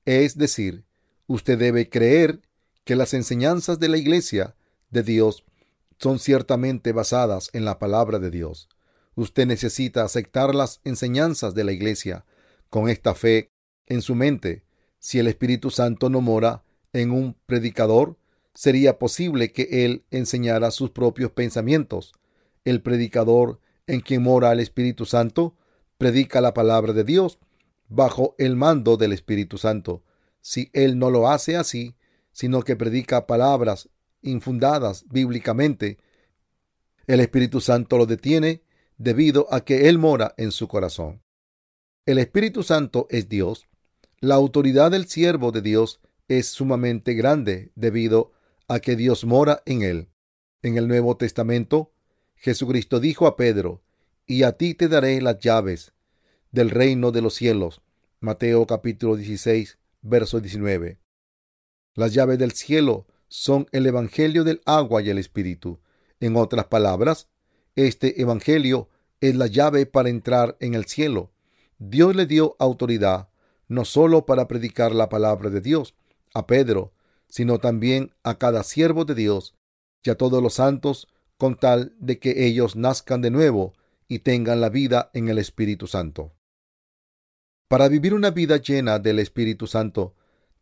[0.05, 0.85] Es decir,
[1.25, 2.41] usted debe creer
[2.83, 4.55] que las enseñanzas de la iglesia
[4.89, 5.45] de Dios
[5.99, 8.69] son ciertamente basadas en la palabra de Dios.
[9.15, 12.25] Usted necesita aceptar las enseñanzas de la iglesia
[12.69, 13.49] con esta fe
[13.87, 14.63] en su mente.
[14.99, 18.17] Si el Espíritu Santo no mora en un predicador,
[18.53, 22.13] sería posible que él enseñara sus propios pensamientos.
[22.63, 25.55] El predicador en quien mora el Espíritu Santo
[25.97, 27.39] predica la palabra de Dios
[27.87, 30.03] bajo el mando del Espíritu Santo.
[30.41, 31.95] Si él no lo hace así,
[32.31, 33.89] sino que predica palabras
[34.21, 35.97] infundadas bíblicamente,
[37.07, 38.61] el Espíritu Santo lo detiene
[38.97, 41.23] debido a que Él mora en su corazón.
[42.05, 43.67] El Espíritu Santo es Dios.
[44.19, 48.33] La autoridad del siervo de Dios es sumamente grande debido
[48.67, 50.09] a que Dios mora en él.
[50.61, 51.93] En el Nuevo Testamento,
[52.37, 53.81] Jesucristo dijo a Pedro,
[54.25, 55.93] y a ti te daré las llaves
[56.51, 57.81] del reino de los cielos.
[58.19, 60.99] Mateo capítulo 16, verso 19.
[61.95, 65.79] Las llaves del cielo son el Evangelio del agua y el Espíritu.
[66.19, 67.27] En otras palabras,
[67.75, 71.31] este Evangelio es la llave para entrar en el cielo.
[71.79, 73.29] Dios le dio autoridad
[73.67, 75.95] no solo para predicar la palabra de Dios
[76.33, 76.93] a Pedro,
[77.27, 79.55] sino también a cada siervo de Dios
[80.03, 83.73] y a todos los santos, con tal de que ellos nazcan de nuevo
[84.07, 86.33] y tengan la vida en el Espíritu Santo.
[87.67, 90.15] Para vivir una vida llena del Espíritu Santo,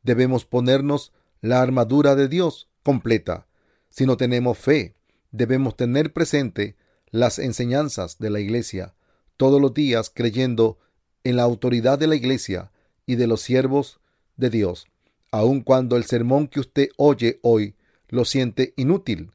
[0.03, 3.47] debemos ponernos la armadura de Dios completa.
[3.89, 4.95] Si no tenemos fe,
[5.31, 6.75] debemos tener presente
[7.11, 8.95] las enseñanzas de la Iglesia
[9.37, 10.79] todos los días creyendo
[11.23, 12.71] en la autoridad de la Iglesia
[13.05, 13.99] y de los siervos
[14.37, 14.87] de Dios,
[15.31, 17.75] aun cuando el sermón que usted oye hoy
[18.09, 19.31] lo siente inútil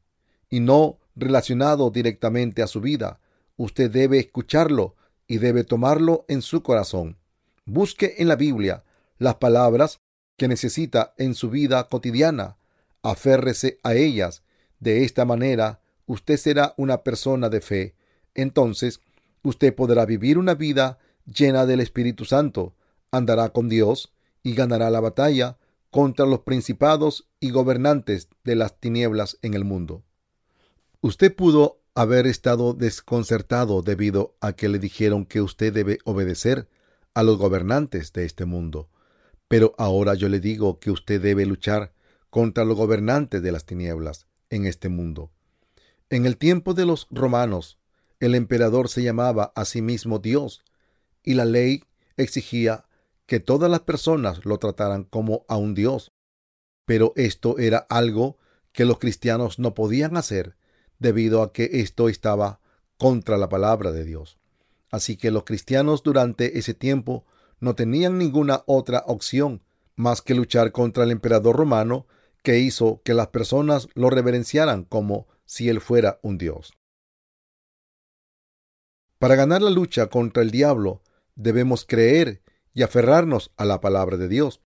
[0.48, 3.20] y no relacionado directamente a su vida.
[3.56, 7.18] Usted debe escucharlo y debe tomarlo en su corazón.
[7.64, 8.84] Busque en la Biblia
[9.18, 10.00] las palabras
[10.36, 12.56] que necesita en su vida cotidiana.
[13.02, 14.42] Aférrese a ellas.
[14.80, 17.94] De esta manera, usted será una persona de fe.
[18.34, 19.00] Entonces,
[19.42, 22.74] usted podrá vivir una vida llena del Espíritu Santo,
[23.10, 25.58] andará con Dios y ganará la batalla
[25.90, 30.02] contra los principados y gobernantes de las tinieblas en el mundo.
[31.02, 36.68] Usted pudo haber estado desconcertado debido a que le dijeron que usted debe obedecer
[37.14, 38.90] a los gobernantes de este mundo.
[39.48, 41.94] Pero ahora yo le digo que usted debe luchar
[42.28, 45.32] contra los gobernantes de las tinieblas en este mundo.
[46.10, 47.78] En el tiempo de los romanos,
[48.20, 50.62] el emperador se llamaba a sí mismo Dios,
[51.22, 51.84] y la ley
[52.18, 52.84] exigía
[53.24, 56.12] que todas las personas lo trataran como a un Dios.
[56.84, 58.38] Pero esto era algo
[58.72, 60.56] que los cristianos no podían hacer
[61.00, 62.60] debido a que esto estaba
[62.96, 64.38] contra la palabra de Dios.
[64.92, 67.24] Así que los cristianos durante ese tiempo
[67.58, 69.62] no tenían ninguna otra opción
[69.96, 72.06] más que luchar contra el emperador romano
[72.42, 76.72] que hizo que las personas lo reverenciaran como si él fuera un dios.
[79.18, 81.02] Para ganar la lucha contra el diablo
[81.34, 84.62] debemos creer y aferrarnos a la palabra de Dios.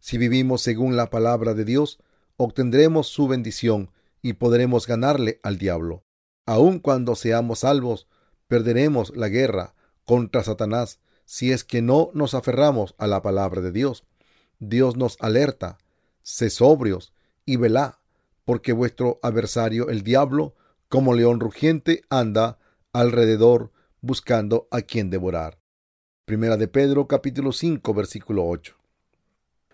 [0.00, 1.98] Si vivimos según la palabra de Dios,
[2.36, 3.90] obtendremos su bendición
[4.28, 6.04] y podremos ganarle al diablo.
[6.44, 8.08] Aun cuando seamos salvos,
[8.46, 13.72] perderemos la guerra contra Satanás si es que no nos aferramos a la palabra de
[13.72, 14.04] Dios.
[14.58, 15.78] Dios nos alerta,
[16.20, 17.14] sé sobrios
[17.46, 18.00] y velá,
[18.44, 20.54] porque vuestro adversario el diablo,
[20.90, 22.58] como león rugiente, anda
[22.92, 25.58] alrededor buscando a quien devorar.
[26.26, 28.76] Primera de Pedro capítulo 5 versículo 8.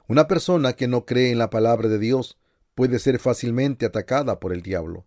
[0.07, 2.39] Una persona que no cree en la palabra de Dios
[2.75, 5.07] puede ser fácilmente atacada por el diablo.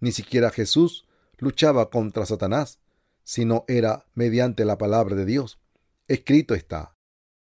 [0.00, 1.06] Ni siquiera Jesús
[1.38, 2.80] luchaba contra Satanás
[3.28, 5.60] sino era mediante la palabra de Dios.
[6.06, 6.96] Escrito está,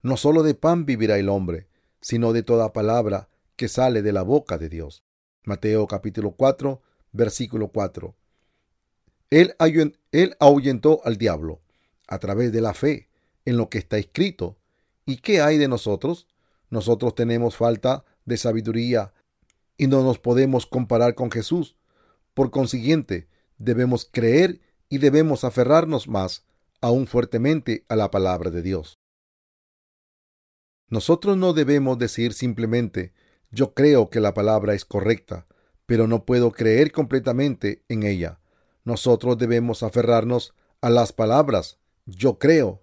[0.03, 1.69] no solo de pan vivirá el hombre,
[2.03, 5.05] sino de toda palabra que sale de la boca de Dios.
[5.43, 8.15] Mateo capítulo 4, versículo 4.
[9.31, 9.57] Él,
[10.13, 11.63] él ahuyentó al diablo
[12.07, 13.09] a través de la fe
[13.47, 14.59] en lo que está escrito.
[15.07, 16.29] ¿Y qué hay de nosotros?
[16.69, 19.13] Nosotros tenemos falta de sabiduría
[19.77, 21.77] y no nos podemos comparar con Jesús.
[22.35, 23.29] Por consiguiente,
[23.59, 26.45] debemos creer y debemos aferrarnos más
[26.81, 28.99] aún fuertemente a la palabra de Dios.
[30.89, 33.13] Nosotros no debemos decir simplemente
[33.51, 35.47] yo creo que la palabra es correcta,
[35.87, 38.41] pero no puedo creer completamente en ella.
[38.85, 42.83] Nosotros debemos aferrarnos a las palabras yo creo.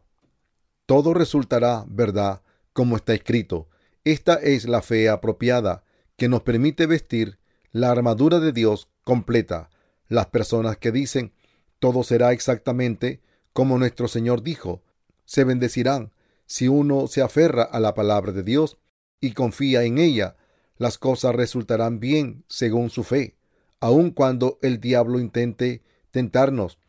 [0.85, 2.41] Todo resultará verdad
[2.73, 3.67] como está escrito.
[4.07, 5.83] Esta es la fe apropiada
[6.15, 7.39] que nos permite vestir
[7.73, 9.69] la armadura de Dios completa.
[10.07, 11.33] Las personas que dicen
[11.79, 13.19] todo será exactamente
[13.51, 14.81] como nuestro Señor dijo,
[15.25, 16.13] se bendecirán
[16.45, 18.77] si uno se aferra a la palabra de Dios
[19.19, 20.37] y confía en ella.
[20.77, 23.35] Las cosas resultarán bien según su fe.
[23.81, 26.79] Aun cuando el diablo intente tentarnos,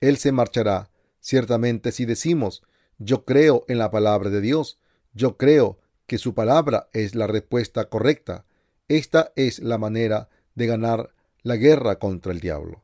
[0.00, 0.92] él se marchará.
[1.18, 2.62] Ciertamente si decimos,
[2.98, 4.78] yo creo en la palabra de Dios,
[5.12, 8.46] yo creo que su palabra es la respuesta correcta,
[8.88, 12.82] esta es la manera de ganar la guerra contra el diablo.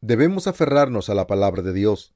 [0.00, 2.14] Debemos aferrarnos a la palabra de Dios.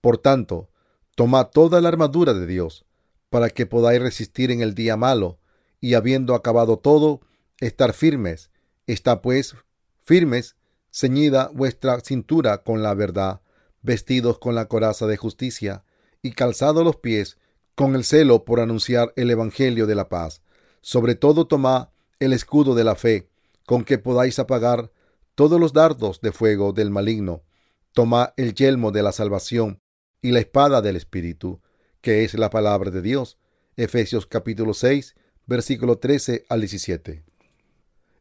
[0.00, 0.70] Por tanto,
[1.14, 2.86] tomad toda la armadura de Dios,
[3.28, 5.38] para que podáis resistir en el día malo,
[5.78, 7.20] y habiendo acabado todo,
[7.60, 8.50] estar firmes.
[8.86, 9.56] Está pues
[10.02, 10.56] firmes,
[10.90, 13.42] ceñida vuestra cintura con la verdad,
[13.82, 15.84] vestidos con la coraza de justicia,
[16.22, 17.36] y calzados los pies
[17.76, 20.40] con el celo por anunciar el Evangelio de la paz.
[20.80, 23.28] Sobre todo tomad el escudo de la fe,
[23.66, 24.90] con que podáis apagar
[25.34, 27.44] todos los dardos de fuego del maligno.
[27.92, 29.82] Tomad el yelmo de la salvación
[30.22, 31.60] y la espada del Espíritu,
[32.00, 33.36] que es la palabra de Dios.
[33.76, 37.24] Efesios capítulo 6, versículo 13 al 17.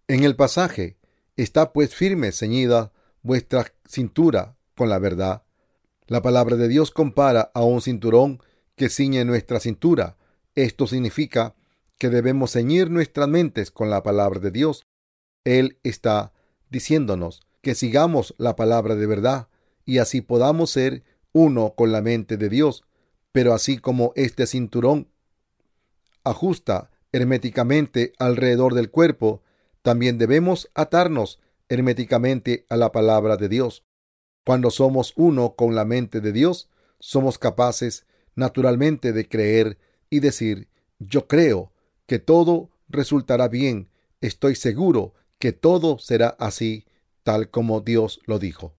[0.09, 0.97] En el pasaje
[1.37, 2.91] está pues firme ceñida
[3.21, 5.43] vuestra cintura con la verdad.
[6.07, 8.41] La palabra de Dios compara a un cinturón
[8.75, 10.17] que ciñe nuestra cintura.
[10.55, 11.55] Esto significa
[11.97, 14.85] que debemos ceñir nuestras mentes con la palabra de Dios.
[15.43, 16.33] Él está
[16.69, 19.47] diciéndonos que sigamos la palabra de verdad
[19.85, 22.83] y así podamos ser uno con la mente de Dios.
[23.31, 25.09] Pero así como este cinturón
[26.23, 29.41] ajusta herméticamente alrededor del cuerpo,
[29.81, 33.83] también debemos atarnos herméticamente a la palabra de Dios.
[34.45, 39.77] Cuando somos uno con la mente de Dios, somos capaces naturalmente de creer
[40.09, 40.69] y decir,
[40.99, 41.71] yo creo
[42.05, 43.89] que todo resultará bien,
[44.21, 46.85] estoy seguro que todo será así,
[47.23, 48.77] tal como Dios lo dijo.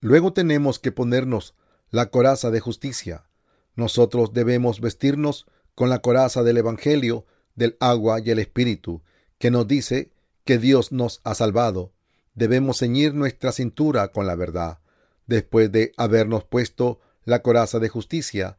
[0.00, 1.54] Luego tenemos que ponernos
[1.90, 3.28] la coraza de justicia.
[3.74, 9.02] Nosotros debemos vestirnos con la coraza del Evangelio, del agua y el Espíritu,
[9.38, 10.12] que nos dice
[10.44, 11.92] que Dios nos ha salvado.
[12.34, 14.78] Debemos ceñir nuestra cintura con la verdad.
[15.26, 18.58] Después de habernos puesto la coraza de justicia,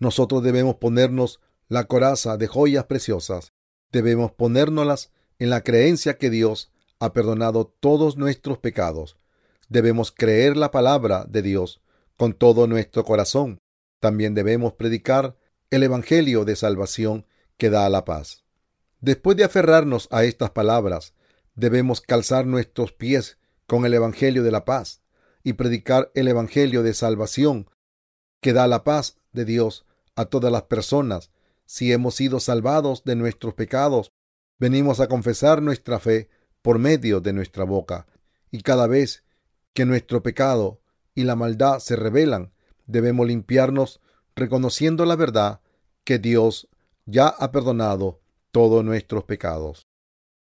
[0.00, 3.52] nosotros debemos ponernos la coraza de joyas preciosas.
[3.92, 9.16] Debemos ponérnoslas en la creencia que Dios ha perdonado todos nuestros pecados.
[9.68, 11.80] Debemos creer la palabra de Dios
[12.16, 13.60] con todo nuestro corazón.
[14.00, 15.36] También debemos predicar
[15.70, 18.44] el Evangelio de salvación que da la paz.
[19.00, 21.14] Después de aferrarnos a estas palabras,
[21.54, 25.02] debemos calzar nuestros pies con el Evangelio de la paz
[25.42, 27.70] y predicar el Evangelio de salvación
[28.40, 29.86] que da la paz de Dios
[30.20, 31.30] a todas las personas.
[31.64, 34.12] Si hemos sido salvados de nuestros pecados,
[34.58, 36.28] venimos a confesar nuestra fe
[36.62, 38.06] por medio de nuestra boca.
[38.50, 39.24] Y cada vez
[39.72, 40.82] que nuestro pecado
[41.14, 42.52] y la maldad se revelan,
[42.86, 44.00] debemos limpiarnos
[44.36, 45.60] reconociendo la verdad
[46.04, 46.68] que Dios
[47.06, 49.86] ya ha perdonado todos nuestros pecados.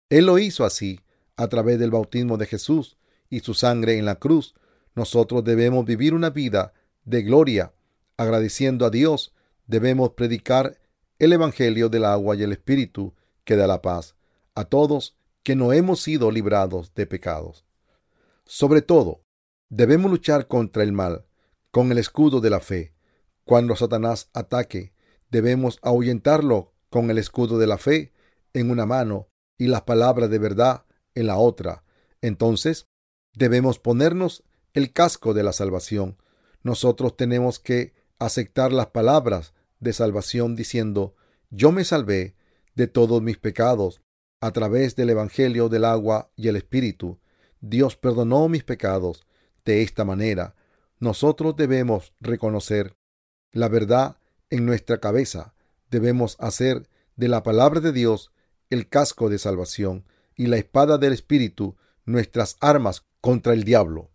[0.09, 1.01] Él lo hizo así
[1.37, 2.97] a través del bautismo de Jesús
[3.29, 4.55] y su sangre en la cruz.
[4.95, 6.73] Nosotros debemos vivir una vida
[7.05, 7.75] de gloria,
[8.17, 9.35] agradeciendo a Dios
[9.69, 10.81] debemos predicar
[11.21, 14.17] el Evangelio del agua y el Espíritu que da la paz
[14.55, 17.65] a todos que no hemos sido librados de pecados.
[18.45, 19.23] Sobre todo,
[19.69, 21.27] debemos luchar contra el mal
[21.71, 22.95] con el escudo de la fe.
[23.45, 24.95] Cuando Satanás ataque,
[25.31, 28.13] debemos ahuyentarlo con el escudo de la fe
[28.53, 31.85] en una mano y las palabras de verdad en la otra.
[32.23, 32.89] Entonces,
[33.35, 36.17] debemos ponernos el casco de la salvación.
[36.63, 41.15] Nosotros tenemos que aceptar las palabras de salvación diciendo,
[41.51, 42.37] yo me salvé
[42.75, 44.03] de todos mis pecados
[44.41, 47.19] a través del Evangelio del agua y el Espíritu.
[47.61, 49.27] Dios perdonó mis pecados.
[49.65, 50.55] De esta manera,
[50.99, 52.97] nosotros debemos reconocer
[53.53, 54.19] la verdad
[54.51, 55.55] en nuestra cabeza.
[55.91, 58.33] Debemos hacer de la palabra de Dios
[58.71, 60.05] el casco de salvación
[60.37, 64.11] y la espada del Espíritu nuestras armas contra el diablo.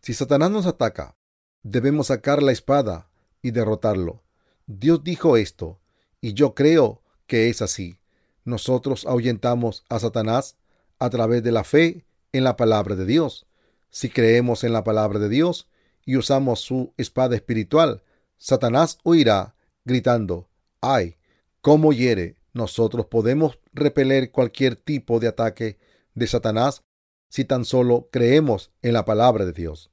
[0.00, 1.16] Si Satanás nos ataca,
[1.62, 3.10] debemos sacar la espada
[3.40, 4.21] y derrotarlo.
[4.66, 5.80] Dios dijo esto,
[6.20, 7.98] y yo creo que es así.
[8.44, 10.56] Nosotros ahuyentamos a Satanás
[10.98, 13.46] a través de la fe en la palabra de Dios.
[13.90, 15.68] Si creemos en la palabra de Dios
[16.04, 18.02] y usamos su espada espiritual,
[18.38, 19.54] Satanás huirá
[19.84, 20.48] gritando,
[20.80, 21.16] ¡ay!
[21.60, 22.36] ¿Cómo hiere?
[22.52, 25.78] Nosotros podemos repeler cualquier tipo de ataque
[26.14, 26.82] de Satanás
[27.28, 29.90] si tan solo creemos en la palabra de Dios.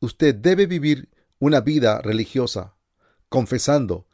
[0.00, 2.76] Usted debe vivir una vida religiosa,
[3.32, 4.06] confesando,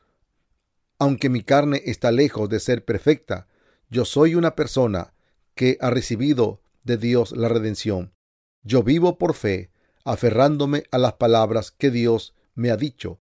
[1.00, 3.48] aunque mi carne está lejos de ser perfecta,
[3.90, 5.12] yo soy una persona
[5.56, 8.14] que ha recibido de Dios la redención.
[8.62, 9.72] Yo vivo por fe,
[10.04, 13.20] aferrándome a las palabras que Dios me ha dicho.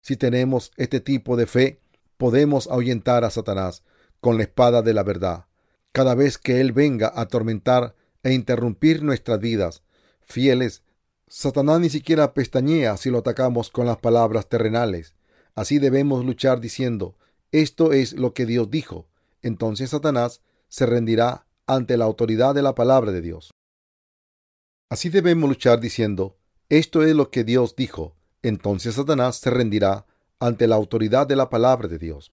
[0.00, 1.80] Si tenemos este tipo de fe,
[2.16, 3.82] podemos ahuyentar a Satanás
[4.20, 5.46] con la espada de la verdad.
[5.90, 9.82] Cada vez que Él venga a atormentar e interrumpir nuestras vidas
[10.20, 10.84] fieles,
[11.32, 15.14] Satanás ni siquiera pestañea si lo atacamos con las palabras terrenales.
[15.54, 17.16] Así debemos luchar diciendo,
[17.52, 19.06] esto es lo que Dios dijo.
[19.40, 23.52] Entonces Satanás se rendirá ante la autoridad de la palabra de Dios.
[24.90, 26.36] Así debemos luchar diciendo,
[26.68, 28.16] esto es lo que Dios dijo.
[28.42, 30.06] Entonces Satanás se rendirá
[30.40, 32.32] ante la autoridad de la palabra de Dios.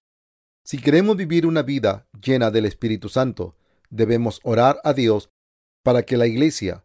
[0.64, 3.54] Si queremos vivir una vida llena del Espíritu Santo,
[3.90, 5.30] debemos orar a Dios
[5.84, 6.84] para que la Iglesia,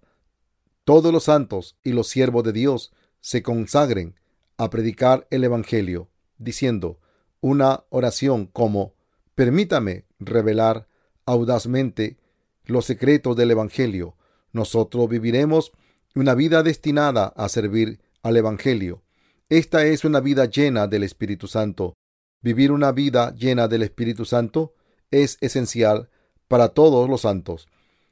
[0.84, 4.20] todos los santos y los siervos de Dios se consagren
[4.58, 7.00] a predicar el Evangelio, diciendo
[7.42, 8.94] una oración como,
[9.36, 10.88] permítame revelar
[11.26, 12.18] audazmente
[12.66, 14.16] los secretos del Evangelio.
[14.52, 15.72] Nosotros viviremos
[16.16, 19.04] una vida destinada a servir al Evangelio.
[19.50, 21.94] Esta es una vida llena del Espíritu Santo.
[22.42, 24.74] Vivir una vida llena del Espíritu Santo
[25.12, 26.10] es esencial
[26.48, 27.68] para todos los santos.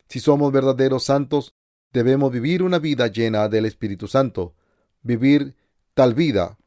[0.08, 1.54] Si somos verdaderos santos,
[1.94, 4.56] debemos vivir una vida llena del Espíritu Santo.
[5.02, 5.56] Vivir
[5.94, 6.58] tal vida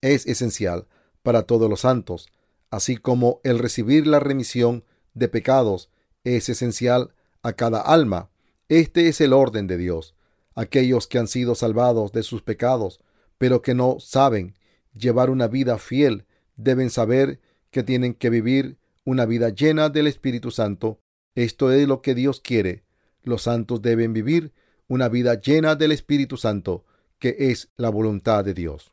[0.00, 0.86] es esencial
[1.22, 2.28] para todos los santos,
[2.70, 4.84] así como el recibir la remisión
[5.14, 5.90] de pecados
[6.24, 8.30] es esencial a cada alma.
[8.68, 10.14] Este es el orden de Dios.
[10.54, 13.00] Aquellos que han sido salvados de sus pecados,
[13.38, 14.56] pero que no saben
[14.94, 17.40] llevar una vida fiel, deben saber
[17.70, 21.00] que tienen que vivir una vida llena del Espíritu Santo.
[21.34, 22.84] Esto es lo que Dios quiere.
[23.22, 24.52] Los santos deben vivir
[24.86, 26.84] una vida llena del Espíritu Santo,
[27.18, 28.92] que es la voluntad de Dios.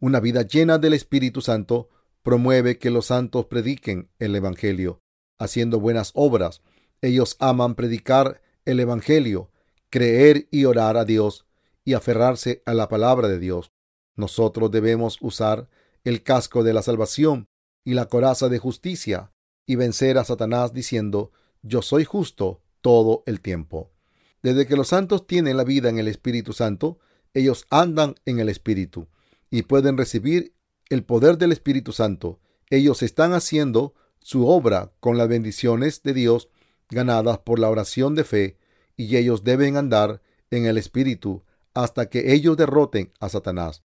[0.00, 1.88] Una vida llena del Espíritu Santo
[2.22, 5.02] promueve que los santos prediquen el Evangelio,
[5.38, 6.62] haciendo buenas obras.
[7.00, 9.50] Ellos aman predicar el Evangelio,
[9.88, 11.46] creer y orar a Dios
[11.84, 13.72] y aferrarse a la palabra de Dios.
[14.16, 15.68] Nosotros debemos usar
[16.04, 17.48] el casco de la salvación
[17.84, 19.32] y la coraza de justicia
[19.66, 21.32] y vencer a Satanás diciendo,
[21.62, 23.90] yo soy justo todo el tiempo.
[24.42, 26.98] Desde que los santos tienen la vida en el Espíritu Santo,
[27.34, 29.08] ellos andan en el Espíritu
[29.50, 30.54] y pueden recibir
[30.88, 32.40] el poder del Espíritu Santo.
[32.70, 36.48] Ellos están haciendo su obra con las bendiciones de Dios
[36.88, 38.58] ganadas por la oración de fe
[38.96, 41.44] y ellos deben andar en el Espíritu
[41.74, 43.84] hasta que ellos derroten a Satanás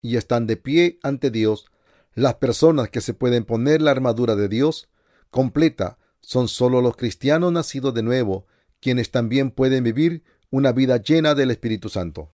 [0.00, 1.66] y están de pie ante Dios.
[2.14, 4.88] Las personas que se pueden poner la armadura de Dios
[5.30, 8.46] completa son solo los cristianos nacidos de nuevo,
[8.80, 12.32] quienes también pueden vivir una vida llena del Espíritu Santo.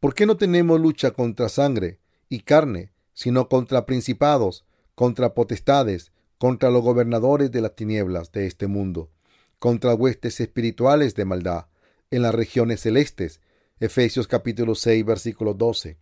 [0.00, 4.64] ¿Por qué no tenemos lucha contra sangre y carne, sino contra principados,
[4.94, 9.10] contra potestades, contra los gobernadores de las tinieblas de este mundo,
[9.58, 11.66] contra huestes espirituales de maldad
[12.10, 13.40] en las regiones celestes?
[13.78, 15.98] Efesios capítulo 6, versículo 12.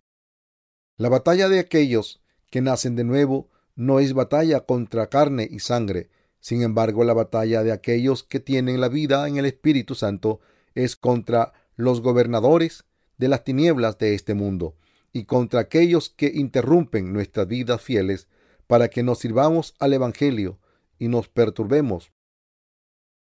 [0.97, 2.21] La batalla de aquellos
[2.51, 6.11] que nacen de nuevo no es batalla contra carne y sangre.
[6.41, 10.41] Sin embargo, la batalla de aquellos que tienen la vida en el Espíritu Santo
[10.75, 12.85] es contra los gobernadores
[13.17, 14.77] de las tinieblas de este mundo
[15.13, 18.29] y contra aquellos que interrumpen nuestras vidas fieles
[18.67, 20.59] para que nos sirvamos al Evangelio
[20.99, 22.13] y nos perturbemos.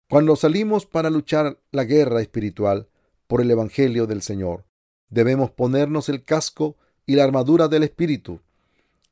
[0.10, 2.90] Cuando salimos para luchar la guerra espiritual,
[3.30, 4.66] por el Evangelio del Señor.
[5.08, 8.42] Debemos ponernos el casco y la armadura del Espíritu.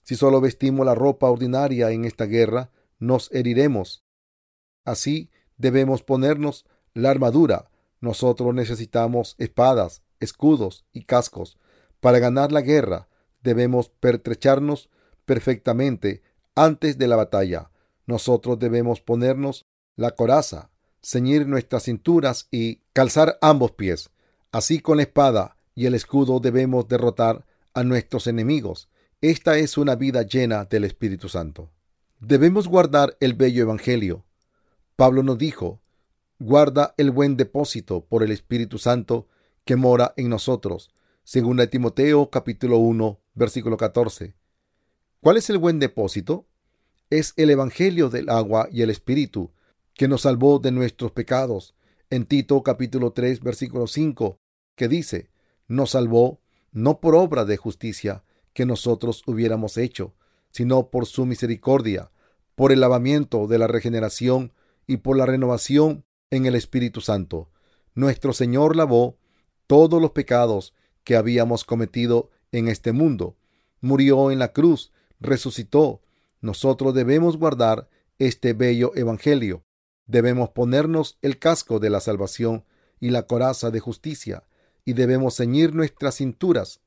[0.01, 4.03] Si solo vestimos la ropa ordinaria en esta guerra, nos heriremos.
[4.85, 7.69] Así debemos ponernos la armadura.
[7.99, 11.57] Nosotros necesitamos espadas, escudos y cascos.
[11.99, 13.07] Para ganar la guerra
[13.41, 14.89] debemos pertrecharnos
[15.25, 16.23] perfectamente
[16.55, 17.71] antes de la batalla.
[18.05, 20.69] Nosotros debemos ponernos la coraza,
[21.01, 24.09] ceñir nuestras cinturas y calzar ambos pies.
[24.51, 28.89] Así con la espada y el escudo debemos derrotar a nuestros enemigos.
[29.21, 31.71] Esta es una vida llena del Espíritu Santo.
[32.19, 34.25] Debemos guardar el bello Evangelio.
[34.95, 35.81] Pablo nos dijo,
[36.39, 39.27] guarda el buen depósito por el Espíritu Santo
[39.65, 40.89] que mora en nosotros.
[41.23, 44.33] Según Timoteo capítulo 1, versículo 14.
[45.21, 46.47] ¿Cuál es el buen depósito?
[47.11, 49.51] Es el Evangelio del agua y el Espíritu,
[49.93, 51.75] que nos salvó de nuestros pecados.
[52.09, 54.39] En Tito capítulo 3 versículo 5,
[54.75, 55.29] que dice,
[55.67, 56.41] nos salvó
[56.71, 60.15] no por obra de justicia que nosotros hubiéramos hecho,
[60.57, 62.09] sino por su misericordia,
[62.55, 64.53] por el lavamiento de la regeneración
[64.87, 67.51] y por la renovación en el Espíritu Santo.
[67.93, 69.19] Nuestro Señor lavó
[69.67, 73.37] todos los pecados que habíamos cometido en este mundo.
[73.81, 76.01] Murió en la cruz, resucitó.
[76.41, 77.87] Nosotros debemos guardar
[78.17, 79.63] este bello Evangelio.
[80.07, 82.65] Debemos ponernos el casco de la salvación
[82.99, 84.47] y la coraza de justicia,
[84.85, 86.81] y debemos ceñir nuestras cinturas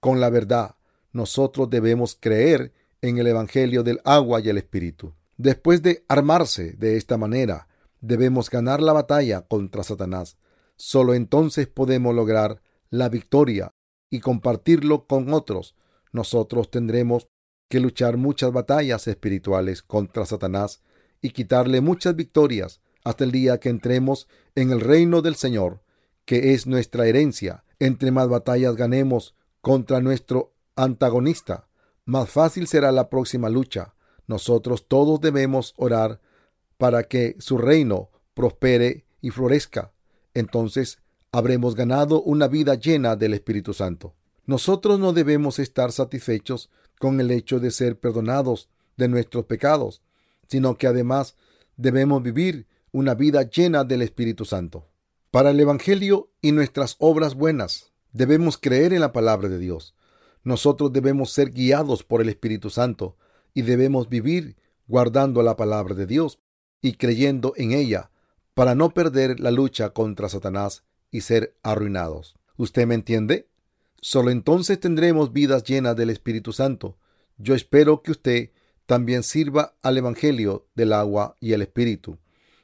[0.00, 0.76] con la verdad.
[1.12, 2.72] Nosotros debemos creer
[3.08, 5.14] en el Evangelio del agua y el Espíritu.
[5.36, 7.68] Después de armarse de esta manera,
[8.00, 10.38] debemos ganar la batalla contra Satanás.
[10.76, 13.72] Solo entonces podemos lograr la victoria
[14.10, 15.74] y compartirlo con otros.
[16.12, 17.28] Nosotros tendremos
[17.68, 20.82] que luchar muchas batallas espirituales contra Satanás
[21.20, 25.82] y quitarle muchas victorias hasta el día que entremos en el reino del Señor,
[26.24, 27.64] que es nuestra herencia.
[27.78, 31.68] Entre más batallas ganemos contra nuestro antagonista,
[32.06, 33.94] más fácil será la próxima lucha.
[34.26, 36.20] Nosotros todos debemos orar
[36.78, 39.92] para que su reino prospere y florezca.
[40.32, 41.00] Entonces
[41.32, 44.14] habremos ganado una vida llena del Espíritu Santo.
[44.46, 50.02] Nosotros no debemos estar satisfechos con el hecho de ser perdonados de nuestros pecados,
[50.48, 51.36] sino que además
[51.76, 54.88] debemos vivir una vida llena del Espíritu Santo.
[55.30, 59.94] Para el Evangelio y nuestras obras buenas, debemos creer en la palabra de Dios.
[60.46, 63.16] Nosotros debemos ser guiados por el Espíritu Santo
[63.52, 64.54] y debemos vivir
[64.86, 66.38] guardando la palabra de Dios
[66.80, 68.12] y creyendo en ella
[68.54, 72.36] para no perder la lucha contra Satanás y ser arruinados.
[72.56, 73.48] ¿Usted me entiende?
[74.00, 76.96] Solo entonces tendremos vidas llenas del Espíritu Santo.
[77.38, 78.50] Yo espero que usted
[78.86, 82.18] también sirva al Evangelio del agua y el Espíritu,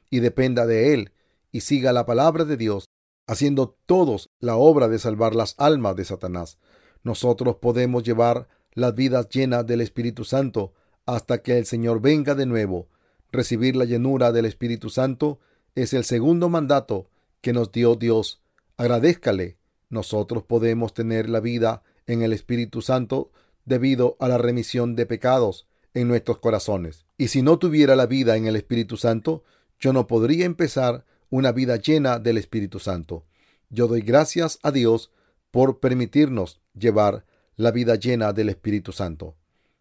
[0.09, 1.11] y dependa de él,
[1.51, 2.85] y siga la palabra de Dios,
[3.27, 6.59] haciendo todos la obra de salvar las almas de Satanás.
[7.03, 10.73] Nosotros podemos llevar las vidas llenas del Espíritu Santo
[11.05, 12.87] hasta que el Señor venga de nuevo.
[13.31, 15.39] Recibir la llenura del Espíritu Santo
[15.75, 17.09] es el segundo mandato
[17.41, 18.41] que nos dio Dios.
[18.77, 19.57] Agradézcale.
[19.89, 23.31] Nosotros podemos tener la vida en el Espíritu Santo
[23.65, 27.05] debido a la remisión de pecados en nuestros corazones.
[27.17, 29.43] Y si no tuviera la vida en el Espíritu Santo,
[29.79, 33.25] yo no podría empezar una vida llena del Espíritu Santo.
[33.69, 35.11] Yo doy gracias a Dios
[35.51, 39.35] por permitirnos llevar la vida llena del Espíritu Santo.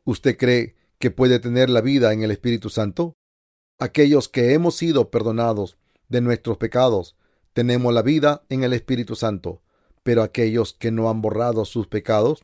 [0.05, 3.14] ¿Usted cree que puede tener la vida en el Espíritu Santo?
[3.78, 5.78] Aquellos que hemos sido perdonados
[6.09, 7.16] de nuestros pecados,
[7.53, 9.62] tenemos la vida en el Espíritu Santo,
[10.03, 12.43] pero aquellos que no han borrado sus pecados,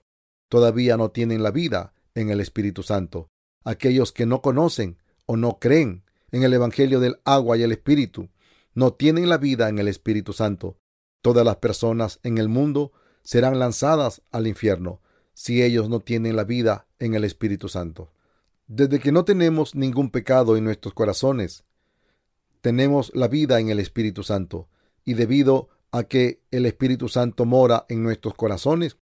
[0.49, 3.29] todavía no tienen la vida en el Espíritu Santo
[3.69, 4.97] aquellos que no conocen
[5.27, 8.31] o no creen en el Evangelio del agua y el Espíritu,
[8.75, 10.79] no tienen la vida en el Espíritu Santo.
[11.23, 12.93] Todas las personas en el mundo
[13.23, 15.01] serán lanzadas al infierno
[15.35, 18.11] si ellos no tienen la vida en el Espíritu Santo.
[18.67, 21.65] Desde que no tenemos ningún pecado en nuestros corazones,
[22.61, 24.69] tenemos la vida en el Espíritu Santo,
[25.05, 28.99] y debido a que el Espíritu Santo mora en nuestros corazones,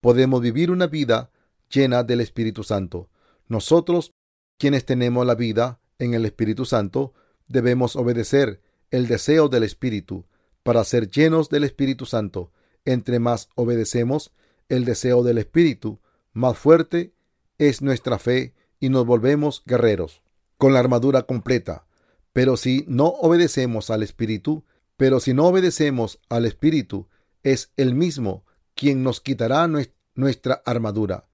[0.00, 1.30] podemos vivir una vida
[1.68, 3.10] llena del Espíritu Santo.
[3.48, 4.12] Nosotros,
[4.58, 7.12] quienes tenemos la vida en el Espíritu Santo,
[7.48, 10.26] debemos obedecer el deseo del Espíritu
[10.62, 12.52] para ser llenos del Espíritu Santo.
[12.84, 14.32] Entre más obedecemos
[14.68, 16.00] el deseo del Espíritu,
[16.32, 17.14] más fuerte
[17.58, 20.22] es nuestra fe y nos volvemos guerreros,
[20.58, 21.86] con la armadura completa.
[22.32, 24.64] Pero si no obedecemos al Espíritu,
[24.96, 27.08] pero si no obedecemos al Espíritu,
[27.42, 29.68] es el mismo quien nos quitará
[30.14, 31.28] nuestra armadura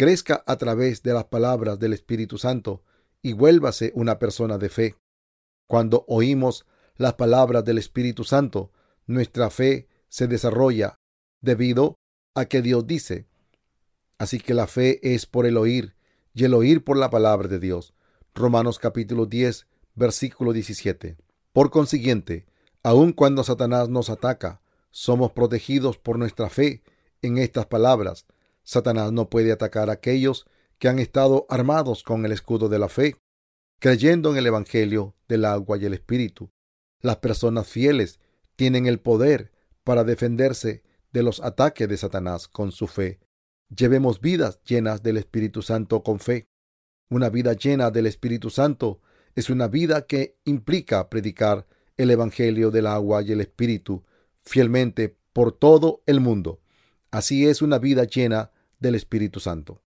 [0.00, 2.82] crezca a través de las palabras del Espíritu Santo
[3.20, 4.96] y vuélvase una persona de fe.
[5.66, 6.64] Cuando oímos
[6.96, 8.72] las palabras del Espíritu Santo,
[9.06, 10.98] nuestra fe se desarrolla
[11.40, 11.94] debido
[12.34, 13.26] a que Dios dice.
[14.18, 15.96] Así que la fe es por el oír
[16.34, 17.94] y el oír por la palabra de Dios.
[18.34, 21.16] Romanos capítulo 10, versículo 17.
[21.54, 22.44] Por consiguiente,
[22.82, 26.82] aun cuando Satanás nos ataca, somos protegidos por nuestra fe
[27.22, 28.26] en estas palabras
[28.70, 30.46] Satanás no puede atacar a aquellos
[30.78, 33.16] que han estado armados con el escudo de la fe,
[33.78, 36.50] creyendo en el Evangelio del agua y el Espíritu.
[37.00, 38.20] Las personas fieles
[38.56, 39.50] tienen el poder
[39.84, 43.20] para defenderse de los ataques de Satanás con su fe.
[43.74, 46.48] Llevemos vidas llenas del Espíritu Santo con fe.
[47.08, 49.00] Una vida llena del Espíritu Santo
[49.34, 51.66] es una vida que implica predicar
[51.96, 54.04] el Evangelio del agua y el Espíritu
[54.42, 56.60] fielmente por todo el mundo.
[57.10, 59.82] Así es una vida llena del Espíritu Santo.